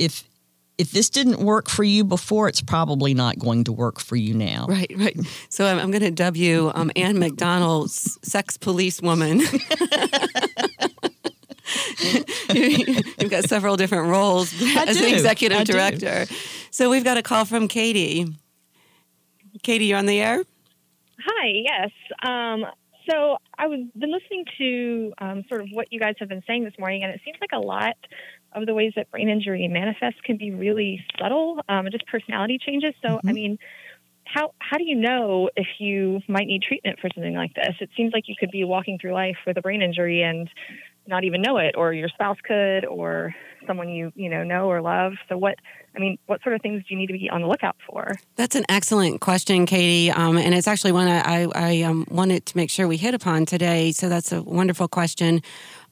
[0.00, 0.24] if
[0.78, 4.32] if this didn't work for you before, it's probably not going to work for you
[4.32, 4.64] now.
[4.66, 5.14] Right, right.
[5.50, 9.40] So I'm, I'm going to dub you um, Anne McDonell's sex police woman.
[12.54, 15.04] You've got several different roles I as do.
[15.04, 15.72] an executive I do.
[15.74, 16.24] director.
[16.70, 18.26] So we've got a call from Katie.
[19.62, 20.42] Katie, you're on the air.
[21.22, 21.90] Hi, yes.
[22.22, 22.64] Um,
[23.10, 26.64] so I was been listening to um, sort of what you guys have been saying
[26.64, 27.96] this morning, and it seems like a lot
[28.52, 32.94] of the ways that brain injury manifests can be really subtle, um, just personality changes.
[33.02, 33.58] So, I mean,
[34.24, 37.74] how how do you know if you might need treatment for something like this?
[37.80, 40.48] It seems like you could be walking through life with a brain injury and
[41.06, 43.34] not even know it, or your spouse could, or
[43.66, 45.14] someone you you know know or love.
[45.28, 45.56] So, what
[45.96, 48.14] I mean, what sort of things do you need to be on the lookout for?
[48.36, 52.46] That's an excellent question, Katie, um, and it's actually one I, I, I um, wanted
[52.46, 53.90] to make sure we hit upon today.
[53.90, 55.42] So that's a wonderful question.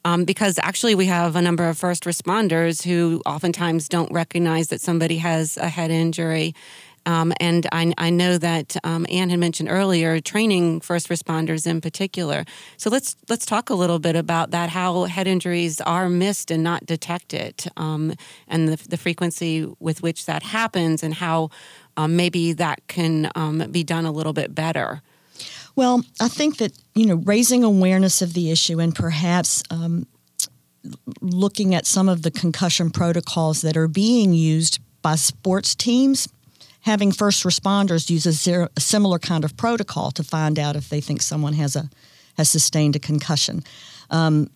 [0.08, 4.80] Um, because actually, we have a number of first responders who oftentimes don't recognize that
[4.80, 6.54] somebody has a head injury.
[7.04, 11.82] Um, and I, I, know that um, Anne had mentioned earlier training first responders in
[11.82, 12.46] particular.
[12.78, 14.70] So let's let's talk a little bit about that.
[14.70, 18.14] How head injuries are missed and not detected, um,
[18.46, 21.50] and the, the, frequency with which that happens, and how
[21.98, 25.02] um, maybe that can um, be done a little bit better.
[25.78, 30.08] Well, I think that you know raising awareness of the issue and perhaps um,
[31.20, 36.28] looking at some of the concussion protocols that are being used by sports teams
[36.80, 40.88] having first responders use a, zero, a, similar kind of protocol to find out if
[40.88, 41.88] they think someone has a
[42.36, 43.62] has sustained a concussion.
[44.10, 44.50] Um,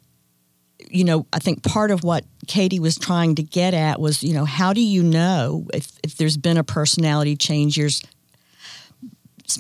[0.91, 4.35] you know, I think part of what Katie was trying to get at was, you
[4.35, 7.79] know, how do you know if, if there's been a personality change?
[7.79, 8.03] Years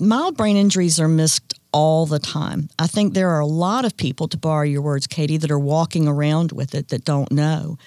[0.01, 2.69] mild brain injuries are missed all the time.
[2.79, 5.59] I think there are a lot of people, to borrow your words, Katie, that are
[5.59, 7.79] walking around with it that don't know.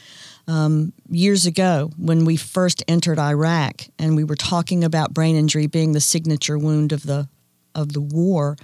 [0.47, 5.67] Um, years ago, when we first entered Iraq, and we were talking about brain injury
[5.67, 7.27] being the signature wound of the
[7.73, 8.55] of the war,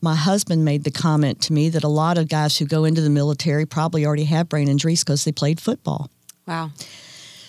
[0.00, 3.00] my husband made the comment to me that a lot of guys who go into
[3.00, 6.10] the military probably already have brain injuries because they played football.
[6.46, 6.70] Wow.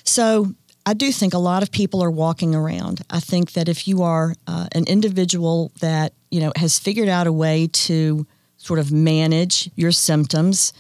[0.03, 0.53] So
[0.85, 3.01] I do think a lot of people are walking around.
[3.09, 7.27] I think that if you are uh, an individual that you know has figured out
[7.27, 8.25] a way to
[8.57, 10.73] sort of manage your symptoms,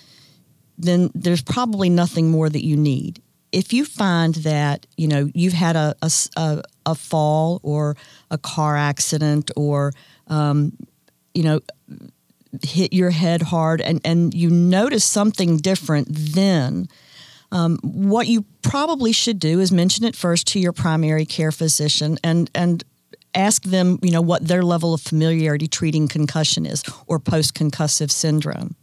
[0.77, 3.21] then there's probably nothing more that you need.
[3.51, 5.95] If you find that you know you've had a
[6.35, 7.95] a, a fall or
[8.31, 9.93] a car accident or
[10.27, 10.73] um,
[11.33, 11.59] you know
[12.63, 16.87] hit your head hard and, and you notice something different then
[17.51, 22.17] um, what you probably should do is mention it first to your primary care physician
[22.23, 22.83] and and
[23.33, 28.11] ask them, you know, what their level of familiarity treating concussion is or post concussive
[28.11, 28.75] syndrome.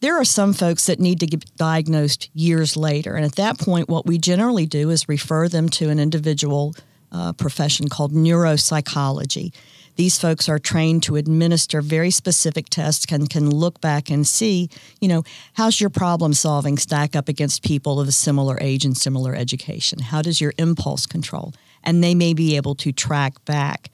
[0.00, 3.88] There are some folks that need to get diagnosed years later, and at that point,
[3.88, 6.74] what we generally do is refer them to an individual
[7.12, 9.52] uh, profession called neuropsychology.
[9.96, 14.70] These folks are trained to administer very specific tests and can look back and see,
[15.00, 15.22] you know,
[15.54, 20.00] how's your problem solving stack up against people of a similar age and similar education?
[20.00, 21.52] How does your impulse control?
[21.84, 23.90] And they may be able to track back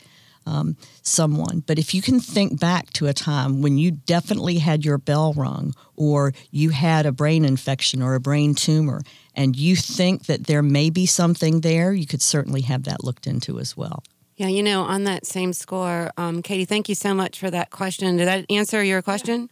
[0.49, 1.63] um, someone.
[1.67, 5.35] But if you can think back to a time when you definitely had your bell
[5.35, 9.03] rung or you had a brain infection or a brain tumor
[9.35, 13.27] and you think that there may be something there, you could certainly have that looked
[13.27, 14.03] into as well.
[14.39, 17.71] Yeah, you know, on that same score, um, Katie, thank you so much for that
[17.71, 18.17] question.
[18.17, 19.51] Did that answer your question?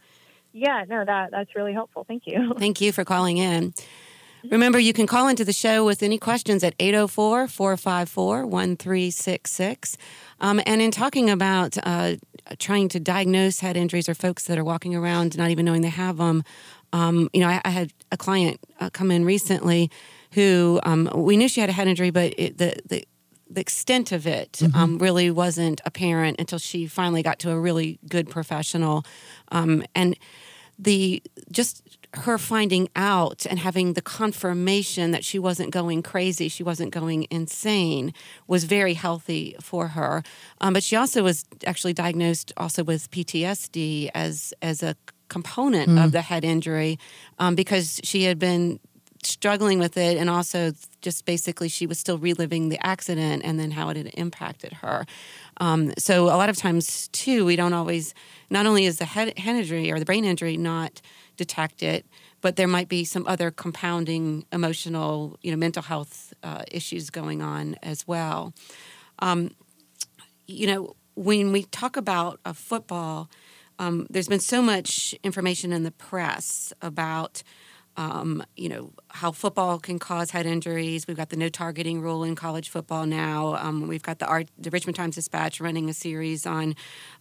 [0.53, 2.05] Yeah, no, that that's really helpful.
[2.07, 2.55] Thank you.
[2.59, 3.75] Thank you for calling in.
[4.49, 9.97] Remember, you can call into the show with any questions at 804 454 1366.
[10.41, 12.15] Um, and in talking about uh,
[12.59, 15.89] trying to diagnose head injuries or folks that are walking around not even knowing they
[15.89, 16.45] have them,
[16.93, 19.91] um, you know, I, I, had a client uh, come in recently
[20.33, 23.05] who um, we knew she had a head injury, but it, the, the
[23.49, 24.77] the extent of it mm-hmm.
[24.77, 29.05] um, really wasn't apparent until she finally got to a really good professional,
[29.53, 30.17] um, and
[30.79, 31.83] the just
[32.15, 37.27] her finding out and having the confirmation that she wasn't going crazy, she wasn't going
[37.31, 38.13] insane,
[38.47, 40.23] was very healthy for her.
[40.61, 44.97] Um, but she also was actually diagnosed also with PTSD as as a
[45.29, 46.05] component mm.
[46.05, 46.99] of the head injury
[47.39, 48.79] um, because she had been
[49.23, 53.71] struggling with it and also just basically she was still reliving the accident and then
[53.71, 55.07] how it had impacted her.
[55.59, 58.15] Um, so a lot of times too we don't always
[58.51, 61.01] not only is the head, head injury or the brain injury not
[61.37, 62.05] detected
[62.41, 67.43] but there might be some other compounding emotional you know mental health uh, issues going
[67.43, 68.53] on as well.
[69.19, 69.51] Um,
[70.47, 73.31] you know when we talk about a football
[73.79, 77.43] um, there's been so much information in the press about
[77.97, 81.07] um, you know how football can cause head injuries.
[81.07, 83.57] We've got the no targeting rule in college football now.
[83.57, 86.75] Um, we've got the, Art, the Richmond Times Dispatch running a series on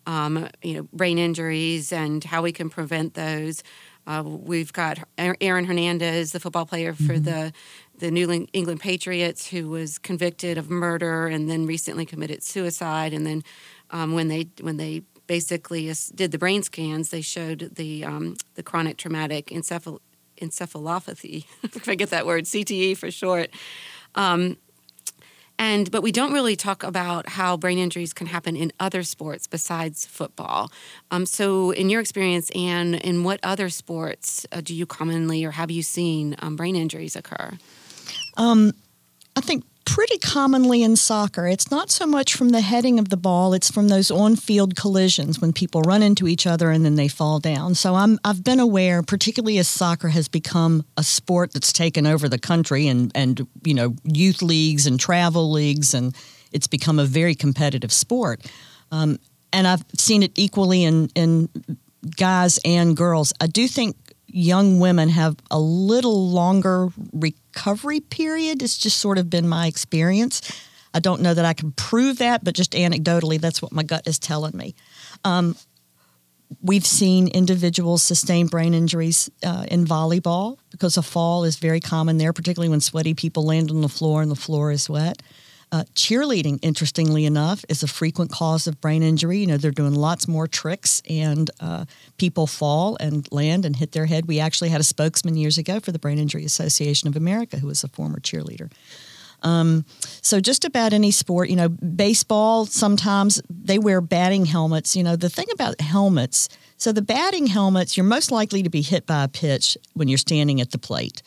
[0.06, 3.64] um, you know brain injuries and how we can prevent those.
[4.08, 7.24] Uh, we've got Aaron Hernandez, the football player for mm-hmm.
[7.24, 7.54] the
[7.98, 13.14] the New England Patriots, who was convicted of murder and then recently committed suicide.
[13.14, 13.44] And then
[13.92, 18.64] um, when they when they basically did the brain scans, they showed the um, the
[18.64, 20.00] chronic traumatic encephal-
[20.42, 23.50] encephalopathy, if I get that word, CTE for short.
[24.16, 24.58] Um,
[25.58, 29.48] and but we don't really talk about how brain injuries can happen in other sports
[29.48, 30.70] besides football.
[31.12, 35.52] Um, so, in your experience, Anne, in what other sports uh, do you commonly or
[35.52, 37.58] have you seen um, brain injuries occur?
[38.36, 38.74] Um,
[39.36, 41.48] I think pretty commonly in soccer.
[41.48, 44.76] It's not so much from the heading of the ball, it's from those on field
[44.76, 47.76] collisions when people run into each other and then they fall down.
[47.76, 52.28] So I'm, I've been aware, particularly as soccer has become a sport that's taken over
[52.28, 56.16] the country and, and you know, youth leagues and travel leagues and
[56.52, 58.42] it's become a very competitive sport.
[58.92, 59.20] Um,
[59.54, 61.50] and I've seen it equally in, in
[62.18, 63.34] guys and girls.
[63.40, 63.96] I do think
[64.36, 68.62] young women have a little longer recovery period.
[68.62, 70.42] It's just sort of been my experience.
[70.94, 74.06] I don't know that I can prove that, but just anecdotally, that's what my gut
[74.08, 74.76] is telling me.
[75.24, 75.56] Um,
[76.62, 82.18] we've seen individuals sustain brain injuries uh, in volleyball because a fall is very common
[82.18, 85.22] there, particularly when sweaty people land on the floor and the floor is wet.
[85.76, 89.40] Uh, cheerleading, interestingly enough, is a frequent cause of brain injury.
[89.40, 91.84] You know, they're doing lots more tricks, and uh,
[92.18, 94.26] people fall and land and hit their head.
[94.26, 97.68] We actually had a spokesman years ago for the Brain Injury Association of America who
[97.68, 98.72] was a former cheerleader.
[99.44, 99.84] Um,
[100.22, 104.96] so just about any sport, you know, baseball, sometimes they wear batting helmets.
[104.96, 106.48] You know, the thing about helmets,
[106.78, 110.18] so the batting helmets, you're most likely to be hit by a pitch when you're
[110.18, 111.22] standing at the plate.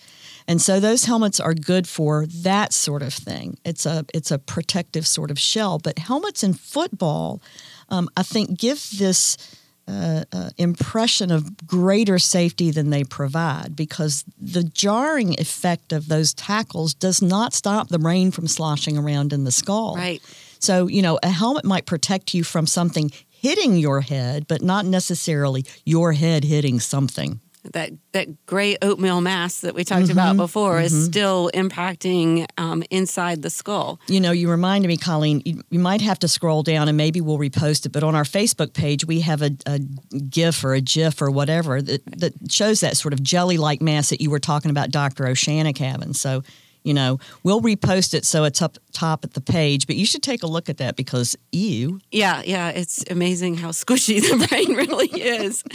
[0.49, 3.59] And so those helmets are good for that sort of thing.
[3.67, 5.79] It's a it's a protective sort of shell.
[5.79, 7.43] But helmets in football,
[7.91, 9.37] um, I think, give this
[9.87, 16.33] uh, uh, impression of greater safety than they provide because the jarring effect of those
[16.33, 19.97] tackles does not stop the brain from sloshing around in the skull.
[19.97, 20.23] Right.
[20.61, 24.87] So you know, a helmet might protect you from something hitting your head, but not
[24.87, 30.37] necessarily your head hitting something that that gray oatmeal mass that we talked mm-hmm, about
[30.37, 30.87] before mm-hmm.
[30.87, 34.01] is still impacting um, inside the skull.
[34.09, 35.43] You know, you reminded me, Colleen.
[35.45, 37.93] You, you, might have to scroll down, and maybe we'll repost it.
[37.93, 41.81] But on our Facebook page, we have a, a GIF or a GIF or whatever
[41.81, 45.79] that, that shows that sort of jelly-like mass that you were talking about, Doctor Oshanik
[45.79, 46.15] having.
[46.15, 46.43] So
[46.85, 50.23] you know, we'll repost it so it's up top at the page, but you should
[50.23, 52.01] take a look at that because you.
[52.11, 55.63] Yeah, yeah, it's amazing how squishy the brain really is.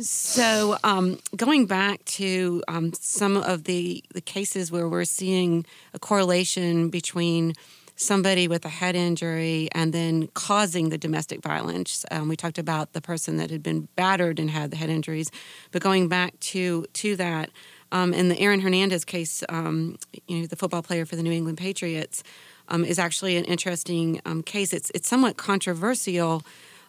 [0.00, 6.00] So, um, going back to um, some of the, the cases where we're seeing a
[6.00, 7.54] correlation between
[7.94, 12.04] somebody with a head injury and then causing the domestic violence.
[12.10, 15.30] Um, we talked about the person that had been battered and had the head injuries,
[15.70, 17.50] but going back to to that,
[17.92, 21.30] um, in the Aaron Hernandez case, um, you know, the football player for the New
[21.30, 22.24] England Patriots,
[22.68, 24.72] um, is actually an interesting um, case.
[24.72, 26.42] It's it's somewhat controversial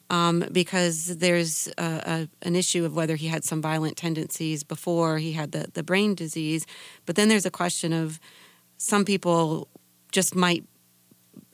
[0.09, 5.17] um, because there's a, a, an issue of whether he had some violent tendencies before
[5.17, 6.65] he had the, the brain disease.
[7.05, 8.19] But then there's a question of
[8.77, 9.67] some people
[10.11, 10.63] just might,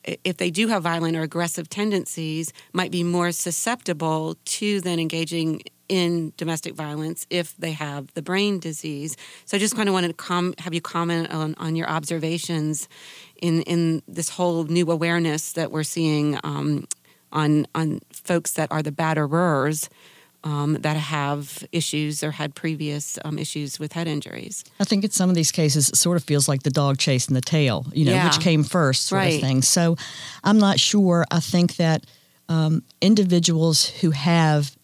[0.04, 5.62] if they do have violent or aggressive tendencies, might be more susceptible to then engaging
[5.88, 9.18] in domestic violence if they have the brain disease.
[9.46, 12.88] So I just kind of wanted to com- have you comment on, on your observations
[13.42, 16.88] in, in this whole new awareness that we're seeing um,
[17.34, 19.90] on on folks that are the batterers
[20.44, 24.64] um, that have issues or had previous um, issues with head injuries.
[24.80, 27.36] I think in some of these cases, it sort of feels like the dog chasing
[27.36, 28.26] the tail, you know, yeah.
[28.26, 29.36] which came first, sort right.
[29.36, 29.62] of thing.
[29.62, 29.98] So
[30.44, 31.26] I'm not sure.
[31.30, 32.06] I think that
[32.50, 34.76] um, individuals who have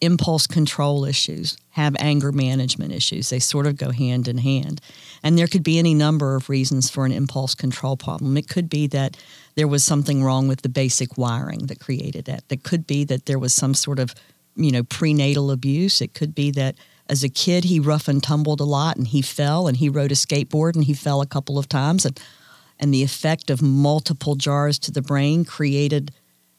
[0.00, 3.30] impulse control issues, have anger management issues.
[3.30, 4.80] They sort of go hand in hand.
[5.22, 8.36] And there could be any number of reasons for an impulse control problem.
[8.36, 9.16] It could be that
[9.56, 12.44] there was something wrong with the basic wiring that created that.
[12.50, 14.14] It could be that there was some sort of,
[14.54, 16.00] you know, prenatal abuse.
[16.00, 16.76] It could be that
[17.08, 20.12] as a kid he rough and tumbled a lot and he fell and he rode
[20.12, 22.20] a skateboard and he fell a couple of times and
[22.78, 26.12] and the effect of multiple jars to the brain created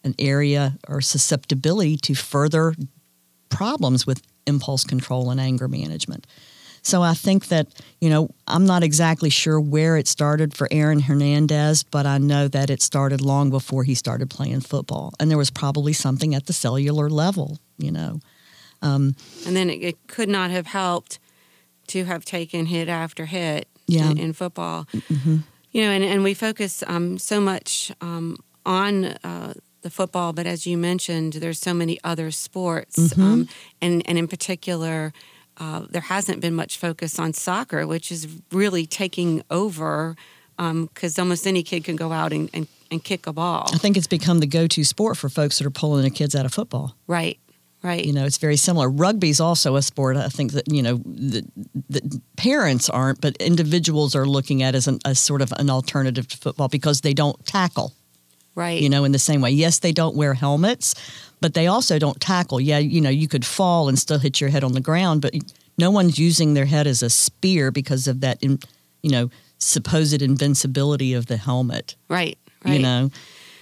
[0.04, 2.74] an area or susceptibility to further
[3.50, 6.26] problems with impulse control and anger management.
[6.88, 7.68] So I think that,
[8.00, 12.48] you know, I'm not exactly sure where it started for Aaron Hernandez, but I know
[12.48, 15.14] that it started long before he started playing football.
[15.20, 18.22] And there was probably something at the cellular level, you know.
[18.82, 21.20] Um, and then it, it, could not have helped
[21.88, 24.10] to have taken hit after hit yeah.
[24.12, 24.86] in, in, football.
[24.94, 25.38] Mm-hmm.
[25.72, 30.46] You know, and, and we focus um, so much um, on uh, the football, but
[30.46, 33.22] as you mentioned, there's so many other sports, mm-hmm.
[33.22, 33.50] um,
[33.82, 35.12] and and in particular,
[35.60, 40.16] uh, there hasn't been much focus on soccer, which is really taking over
[40.58, 43.70] because um, almost any kid can go out and, and, and kick a ball.
[43.74, 46.46] I think it's become the go-to sport for folks that are pulling their kids out
[46.46, 46.96] of football.
[47.06, 47.40] Right.
[47.84, 48.04] Right.
[48.04, 48.90] You know, it's very similar.
[48.90, 50.18] Rugby's also a sport.
[50.18, 51.46] I think that you know the,
[51.90, 56.28] the parents aren't, but individuals are looking at as an, as sort of an alternative
[56.28, 57.94] to football because they don't tackle.
[58.56, 58.82] Right.
[58.82, 59.52] You know, in the same way.
[59.52, 60.96] Yes, they don't wear helmets,
[61.42, 62.60] but they also don't tackle.
[62.60, 65.34] Yeah, you know, you could fall and still hit your head on the ground, but
[65.78, 68.60] no one's using their head as a spear because of that, you
[69.04, 69.30] know,
[69.60, 71.96] supposed invincibility of the helmet.
[72.10, 72.38] Right.
[72.64, 72.74] Right.
[72.74, 73.10] You know.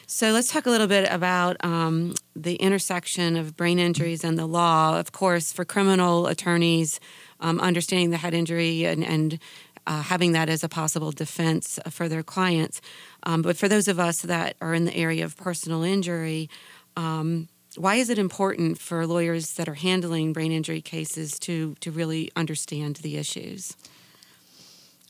[0.07, 4.45] So let's talk a little bit about um, the intersection of brain injuries and the
[4.45, 4.99] law.
[4.99, 6.99] Of course, for criminal attorneys,
[7.39, 9.39] um, understanding the head injury and, and
[9.87, 12.81] uh, having that as a possible defense for their clients.
[13.23, 16.49] Um, but for those of us that are in the area of personal injury,
[16.95, 17.47] um,
[17.77, 22.31] why is it important for lawyers that are handling brain injury cases to to really
[22.35, 23.75] understand the issues?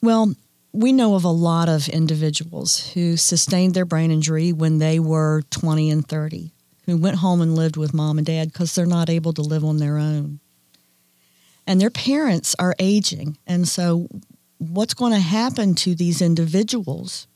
[0.01, 0.35] Well,
[0.75, 5.43] we know of a lot of individuals who sustained their brain injury when they were
[5.49, 6.51] 20 and 30,
[6.85, 9.63] who went home and lived with mom and dad because they're not able to live
[9.63, 10.39] on their own.
[11.65, 13.37] And their parents are aging.
[13.47, 14.07] And so,
[14.57, 17.27] what's going to happen to these individuals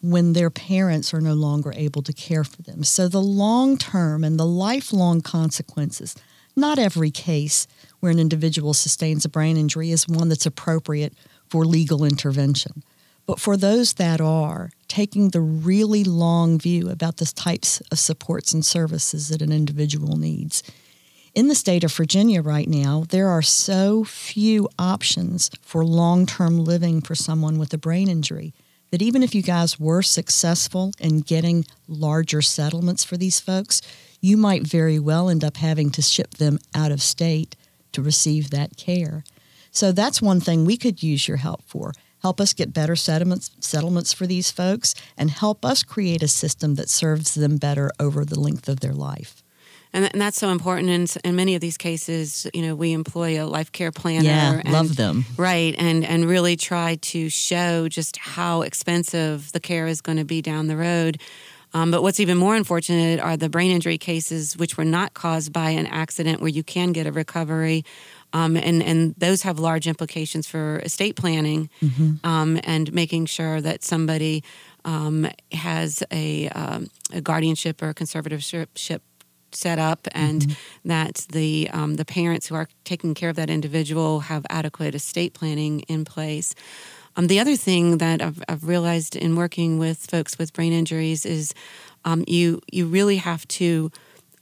[0.00, 2.84] when their parents are no longer able to care for them?
[2.84, 6.14] So, the long term and the lifelong consequences,
[6.54, 7.66] not every case
[8.00, 11.14] where an individual sustains a brain injury is one that's appropriate
[11.48, 12.82] for legal intervention.
[13.26, 18.54] But for those that are, taking the really long view about the types of supports
[18.54, 20.62] and services that an individual needs.
[21.34, 26.64] In the state of Virginia right now, there are so few options for long term
[26.64, 28.54] living for someone with a brain injury
[28.90, 33.82] that even if you guys were successful in getting larger settlements for these folks,
[34.20, 37.56] you might very well end up having to ship them out of state
[37.92, 39.24] to receive that care.
[39.70, 41.92] So that's one thing we could use your help for.
[42.22, 46.74] Help us get better settlements, settlements for these folks and help us create a system
[46.74, 49.42] that serves them better over the length of their life.
[49.92, 50.90] And, and that's so important.
[50.90, 54.24] In, in many of these cases, you know, we employ a life care planner.
[54.24, 55.24] Yeah, and, love them.
[55.36, 60.24] Right, and and really try to show just how expensive the care is going to
[60.24, 61.20] be down the road.
[61.74, 65.52] Um, but what's even more unfortunate are the brain injury cases, which were not caused
[65.52, 67.84] by an accident, where you can get a recovery
[68.32, 72.14] um, and and those have large implications for estate planning mm-hmm.
[72.24, 74.44] um, and making sure that somebody
[74.84, 79.00] um, has a, um, a, guardianship or a conservatorship
[79.52, 80.88] set up and mm-hmm.
[80.88, 85.34] that the um, the parents who are taking care of that individual have adequate estate
[85.34, 86.54] planning in place.
[87.16, 91.26] Um, the other thing that I've, I've, realized in working with folks with brain injuries
[91.26, 91.52] is
[92.26, 93.90] you you really have to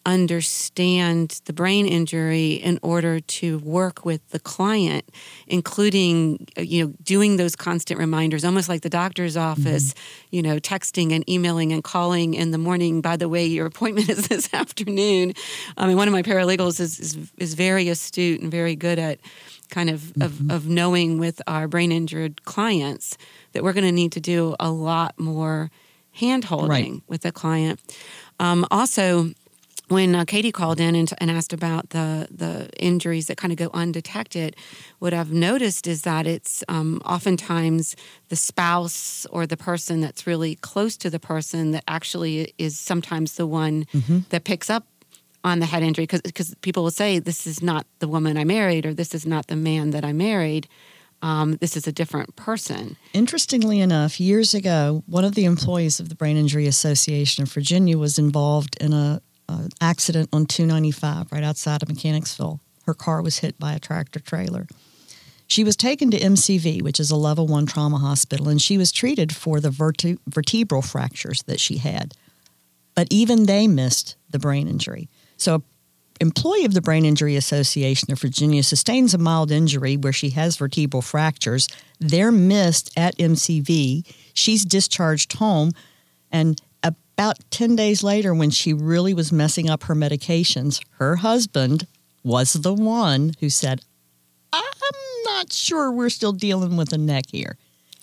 [0.06, 5.04] understand the brain injury in order to work with the client
[5.48, 10.36] including uh, you know doing those constant reminders almost like the doctor's office mm-hmm.
[10.36, 14.08] you know texting and emailing and calling in the morning by the way your appointment
[14.16, 15.32] is this afternoon
[15.76, 19.18] i mean one of my paralegals is is, is very astute and very good at
[19.68, 20.22] kind of, mm-hmm.
[20.22, 23.18] of, of knowing with our brain injured clients
[23.52, 25.72] that we're going to need to do a lot more
[26.12, 27.02] hand holding right.
[27.08, 27.80] with the client
[28.38, 29.32] um, also
[29.88, 33.58] when uh, Katie called in and, and, asked about the the injuries that kind of
[33.58, 34.56] go undetected,
[34.98, 37.94] what I've noticed is that it's um, oftentimes
[38.28, 43.36] the spouse or the person that's really close to the person that actually is sometimes
[43.36, 44.20] the one mm-hmm.
[44.30, 44.86] that picks up
[45.44, 48.84] on the head injury because people will say this is not the woman I married
[48.84, 50.66] or this is not the man that I married.
[51.22, 52.96] Um, this is a different person.
[53.14, 57.96] Interestingly enough, years ago, one of the employees of the Brain Injury Association of Virginia
[57.96, 62.60] was involved in a uh, accident on 295 right outside of Mechanicsville.
[62.86, 64.66] Her car was hit by a tractor trailer.
[65.48, 68.90] She was taken to MCV, which is a level one trauma hospital, and she was
[68.90, 72.14] treated for the verte- vertebral fractures that she had.
[72.94, 75.08] But even they missed the brain injury.
[75.36, 75.62] So,
[76.20, 80.56] employee of the Brain Injury Association of Virginia sustains a mild injury where she has
[80.56, 81.68] vertebral fractures.
[82.00, 84.06] They're missed at MCV.
[84.32, 85.72] She's discharged home,
[86.32, 86.60] and
[87.16, 91.86] about 10 days later, when she really was messing up her medications, her husband
[92.22, 93.80] was the one who said,
[94.52, 94.62] I'm
[95.24, 97.56] not sure we're still dealing with a neck here.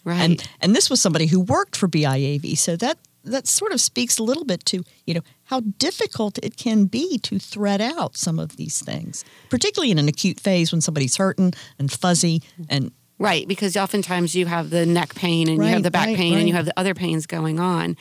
[0.03, 0.19] Right.
[0.19, 2.57] And, and this was somebody who worked for BIAV.
[2.57, 6.57] So that, that sort of speaks a little bit to, you know, how difficult it
[6.57, 10.81] can be to thread out some of these things, particularly in an acute phase when
[10.81, 15.67] somebody's hurting and fuzzy and Right, because oftentimes you have the neck pain and right,
[15.67, 16.39] you have the back right, pain right.
[16.39, 17.95] and you have the other pains going on.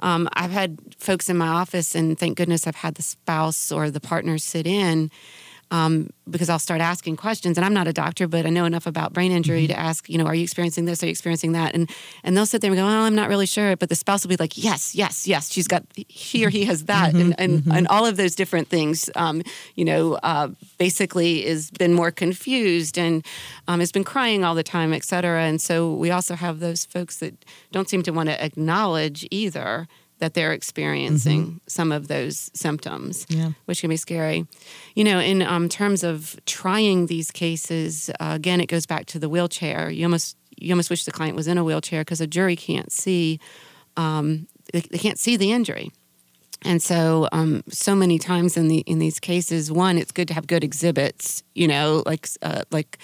[0.00, 3.90] Um, I've had folks in my office, and thank goodness I've had the spouse or
[3.90, 5.10] the partner sit in
[5.70, 7.56] um, because I'll start asking questions.
[7.58, 9.74] And I'm not a doctor, but I know enough about brain injury mm-hmm.
[9.74, 11.02] to ask, you know, are you experiencing this?
[11.02, 11.74] Are you experiencing that?
[11.74, 11.90] And
[12.22, 13.76] and they'll sit there and go, oh, I'm not really sure.
[13.76, 15.50] But the spouse will be like, yes, yes, yes.
[15.50, 17.72] She's got he or he has that, mm-hmm, and and, mm-hmm.
[17.72, 19.10] and all of those different things.
[19.16, 19.42] Um,
[19.74, 20.48] you know, uh,
[20.78, 23.24] basically is been more confused and
[23.68, 25.42] um, has been crying all the time, et cetera.
[25.42, 29.88] And so we also have those folks that don't seem to want to acknowledge either
[30.18, 31.56] that they're experiencing mm-hmm.
[31.66, 33.50] some of those symptoms, yeah.
[33.66, 34.46] which can be scary.
[34.94, 39.18] You know, in um, terms of trying these cases, uh, again, it goes back to
[39.18, 39.90] the wheelchair.
[39.90, 42.90] You almost you almost wish the client was in a wheelchair because a jury can't
[42.90, 43.38] see
[43.96, 45.90] um, they, they, can't see the injury.
[46.64, 50.34] And so, um, so many times in the in these cases, one, it's good to
[50.34, 51.42] have good exhibits.
[51.54, 52.98] You know, like uh, like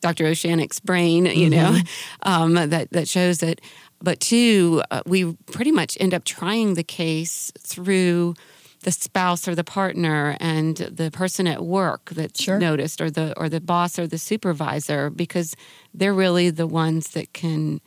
[0.00, 0.24] Dr.
[0.24, 1.88] Oshanik's brain, you know, Mm-hmm.
[2.28, 3.60] um, that that shows that.
[4.04, 8.34] But two, uh, we pretty much end up trying the case through
[8.82, 12.58] the spouse or the partner and the person at work that's Sure.
[12.58, 15.56] noticed, or the or the boss or the supervisor, because
[15.94, 17.80] they're really the ones that can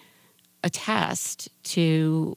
[0.64, 2.36] attest to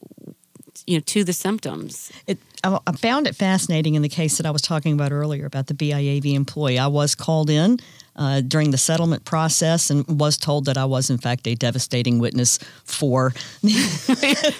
[0.85, 2.11] you know to the symptoms.
[2.27, 5.45] It, I, I found it fascinating in the case that I was talking about earlier
[5.47, 6.77] about the BIAV employee.
[6.77, 7.79] I was called in
[8.15, 12.19] uh, during the settlement process and was told that I was, in fact, a devastating
[12.19, 13.33] witness for.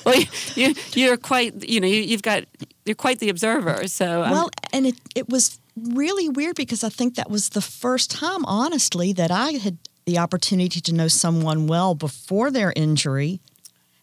[0.06, 0.26] well, you,
[0.56, 2.44] you you're quite you know you, you've got
[2.86, 3.88] you're quite the observer.
[3.88, 7.62] So um, well, and it, it was really weird because I think that was the
[7.62, 13.40] first time, honestly, that I had the opportunity to know someone well before their injury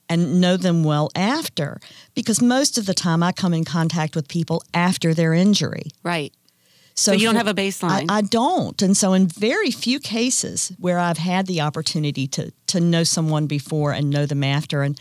[0.09, 1.81] and know them well after.
[2.15, 5.91] Because most of the time I come in contact with people after their injury.
[6.03, 6.33] right.
[6.99, 8.07] So, So you don't for- have a baseline.
[8.11, 12.51] I, I don't, and so in very few cases where I've had the opportunity to
[12.67, 14.99] to know someone before and know them after, and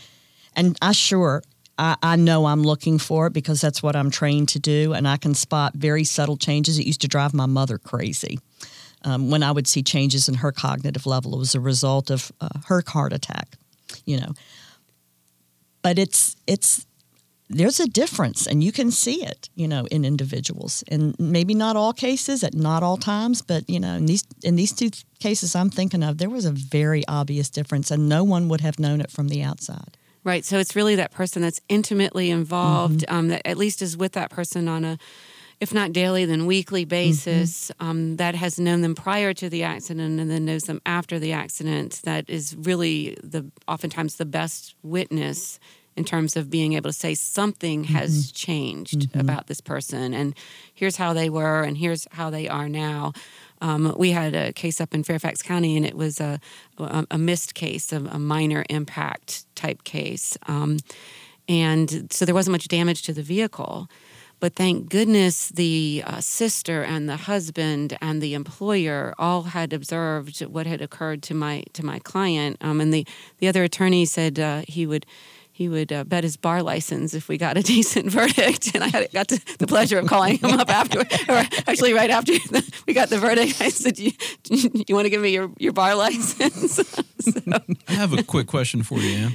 [0.54, 1.42] and I sure
[1.76, 5.08] I, I know I'm looking for it because that's what I'm trained to do, and
[5.08, 6.78] I can spot very subtle changes.
[6.78, 8.38] It used to drive my mother crazy.
[9.02, 12.30] Um, when I would see changes in her cognitive level, it was a result of
[12.40, 13.56] uh, her heart attack,
[14.04, 14.34] you know.
[15.82, 16.86] But it's it's
[17.50, 21.76] there's a difference and you can see it you know in individuals and maybe not
[21.76, 25.56] all cases at not all times but you know in these in these two cases
[25.56, 29.00] i'm thinking of there was a very obvious difference and no one would have known
[29.00, 30.44] it from the outside Right.
[30.44, 34.30] So it's really that person that's intimately involved, um, that at least is with that
[34.30, 34.98] person on a,
[35.58, 40.20] if not daily, then weekly basis, um, that has known them prior to the accident
[40.20, 42.00] and then knows them after the accident.
[42.04, 45.58] That is really the oftentimes the best witness
[45.98, 50.14] in terms of being able to say something has changed about this person.
[50.14, 50.34] And
[50.72, 53.12] here's how they were and here's how they are now.
[53.60, 56.38] Um, we had a case up in Fairfax County, and it was a
[56.78, 60.78] a, a missed case, a, a minor impact type case, um,
[61.48, 63.88] and so there wasn't much damage to the vehicle.
[64.40, 70.38] But thank goodness the uh, sister and the husband and the employer all had observed
[70.46, 73.04] what had occurred to my to my client, um, and the
[73.38, 75.04] the other attorney said uh, he would
[75.58, 78.76] he would uh, bet his bar license if we got a decent verdict.
[78.76, 81.36] And I had, got to, the pleasure of calling him up after, or
[81.66, 82.32] actually right after
[82.86, 83.60] we got the verdict.
[83.60, 84.12] I said, "You,
[84.48, 86.78] you want to give me your, your bar license?"
[87.88, 89.34] I have a quick question for you, Anne.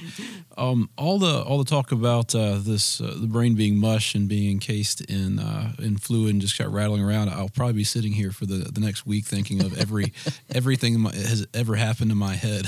[0.55, 4.30] Um, all the all the talk about uh, this uh, the brain being mush and
[4.30, 7.30] being encased in uh, in fluid and just got rattling around.
[7.30, 10.13] I'll probably be sitting here for the, the next week thinking of every
[10.55, 12.65] everything that has ever happened in my head.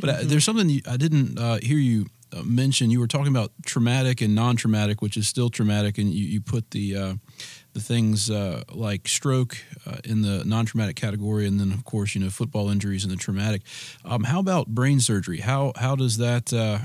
[0.00, 2.06] but uh, there's something you, I didn't uh, hear you
[2.44, 2.90] mention.
[2.90, 6.70] You were talking about traumatic and non-traumatic, which is still traumatic, and you, you put
[6.70, 7.14] the uh,
[7.72, 12.20] the things uh, like stroke uh, in the non-traumatic category, and then of course you
[12.20, 13.62] know football injuries in the traumatic.
[14.04, 15.38] Um, how about brain surgery?
[15.38, 16.78] How how does that uh,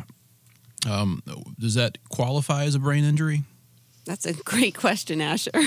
[0.90, 1.22] um,
[1.60, 3.44] does that qualify as a brain injury?
[4.06, 5.52] That's a great question, Asher.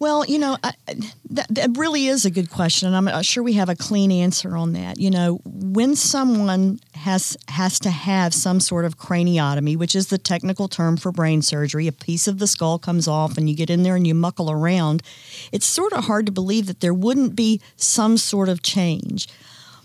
[0.00, 0.72] Well, you know, I,
[1.30, 4.10] that, that really is a good question, and I'm not sure we have a clean
[4.10, 4.98] answer on that.
[4.98, 10.18] You know, when someone has has to have some sort of craniotomy, which is the
[10.18, 13.70] technical term for brain surgery, a piece of the skull comes off, and you get
[13.70, 15.02] in there and you muckle around.
[15.52, 19.28] It's sort of hard to believe that there wouldn't be some sort of change.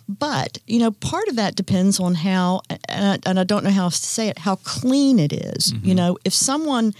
[0.08, 3.72] But you know, part of that depends on how, and I, and I don't know
[3.72, 5.72] how else to say it, how clean it is.
[5.72, 5.96] You mm-hmm.
[5.96, 6.94] know, if someone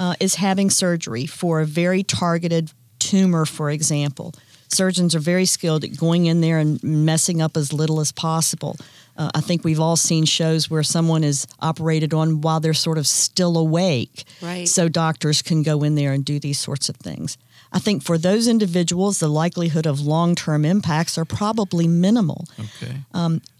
[0.00, 4.32] uh, is having surgery for a very targeted tumor, for example,
[4.68, 8.76] surgeons are very skilled at going in there and messing up as little as possible.
[9.16, 12.96] Uh, I think we've all seen shows where someone is operated on while they're sort
[12.98, 14.68] of still awake, Right.
[14.68, 17.36] so doctors can go in there and do these sorts of things.
[17.72, 22.46] I think for those individuals, the likelihood of long-term impacts are probably minimal.
[22.58, 22.94] Okay,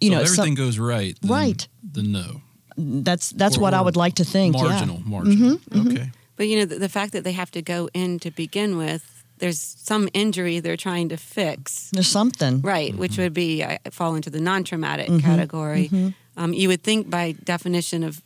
[0.01, 1.17] You so know, if some- everything goes right.
[1.21, 1.69] Then, Right.
[1.83, 2.41] Then no.
[2.77, 4.57] that's that's Or- what I would like to think.
[4.57, 4.63] yeah.
[4.63, 5.59] Mm-hmm, Marginal.
[5.75, 5.93] Marginal.
[5.93, 6.11] Okay.
[6.41, 9.25] But you know, the, the fact that they have to go in to begin with,
[9.41, 11.91] there's some injury they're trying to fix.
[11.93, 12.63] There's something.
[12.63, 15.91] Right, which would be I fall into the non-traumatic category.
[16.39, 18.23] Um, you would think by definition of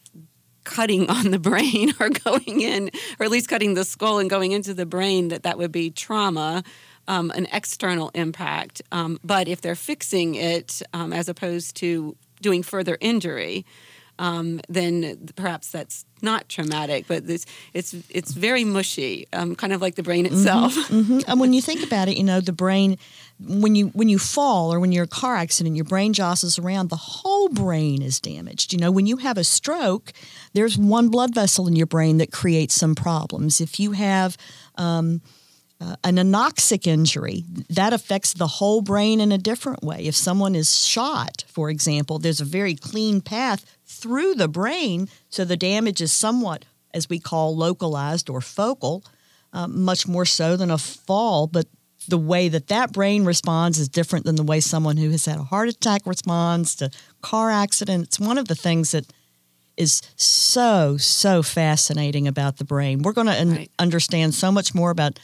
[0.62, 4.52] cutting on the brain or going in, or at least cutting the skull and going
[4.52, 6.62] into the brain, that that would be trauma,
[7.08, 8.80] um, an external impact.
[8.92, 13.66] Um, but if they're fixing it um, as opposed to doing further injury,
[14.18, 17.06] um, then perhaps that's not traumatic.
[17.06, 20.74] But this, it's it's very mushy, um, kind of like the brain itself.
[20.94, 21.24] Mhm.
[21.26, 22.98] And when you think about it, you know, the brain
[23.40, 26.88] when you when you fall or when you're a car accident, your brain jostles around,
[26.88, 28.72] the whole brain is damaged.
[28.72, 30.12] You know, when you have a stroke,
[30.52, 33.60] there's one blood vessel in your brain that creates some problems.
[33.60, 34.36] If you have
[34.76, 35.20] um,
[35.80, 40.06] uh, an anoxic injury that affects the whole brain in a different way.
[40.06, 45.44] If someone is shot, for example, there's a very clean path through the brain, so
[45.44, 49.04] the damage is somewhat, as we call, localized or focal,
[49.52, 51.46] uh, much more so than a fall.
[51.46, 51.66] But
[52.08, 55.38] the way that that brain responds is different than the way someone who has had
[55.38, 56.90] a heart attack responds to
[57.22, 58.04] car accident.
[58.04, 59.06] It's one of the things that
[59.76, 63.02] is so so fascinating about the brain.
[63.02, 63.70] We're going to un- right.
[63.78, 65.18] understand so much more about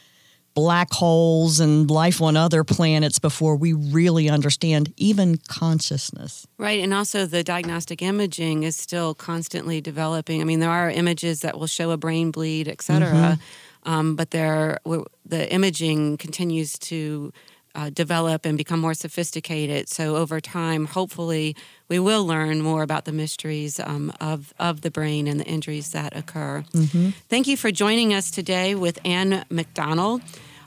[0.54, 6.46] black holes and life on other planets before we really understand even consciousness.
[6.58, 10.40] Right, and also the diagnostic imaging is still constantly developing.
[10.40, 13.08] I mean, there are images that will show a brain bleed, et cetera.
[13.08, 13.42] Mm-hmm
[13.84, 14.78] um, but there,
[15.24, 17.32] the imaging continues to
[17.74, 19.88] uh, develop and become more sophisticated.
[19.88, 21.56] So over time, hopefully,
[21.88, 25.92] we will learn more about the mysteries um, of of the brain and the injuries
[25.92, 26.64] that occur.
[26.72, 27.10] Mm-hmm.
[27.28, 30.20] Thank you for joining us today with Anne McDonell,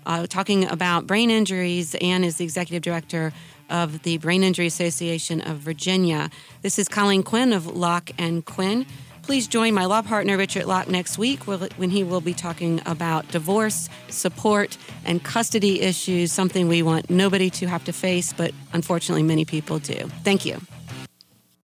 [0.06, 1.96] uh, talking about brain injuries.
[1.96, 3.34] Anne is the executive director
[3.70, 6.30] of the Brain Injury Association of Virginia.
[6.62, 8.86] This is Colleen Quinn of Locke and Quinn.
[9.24, 13.26] Please join my law partner, Richard Locke, next week when he will be talking about
[13.30, 19.24] divorce, support, and custody issues, something we want nobody to have to face, but unfortunately,
[19.24, 20.10] many people do.
[20.26, 20.60] Thank you.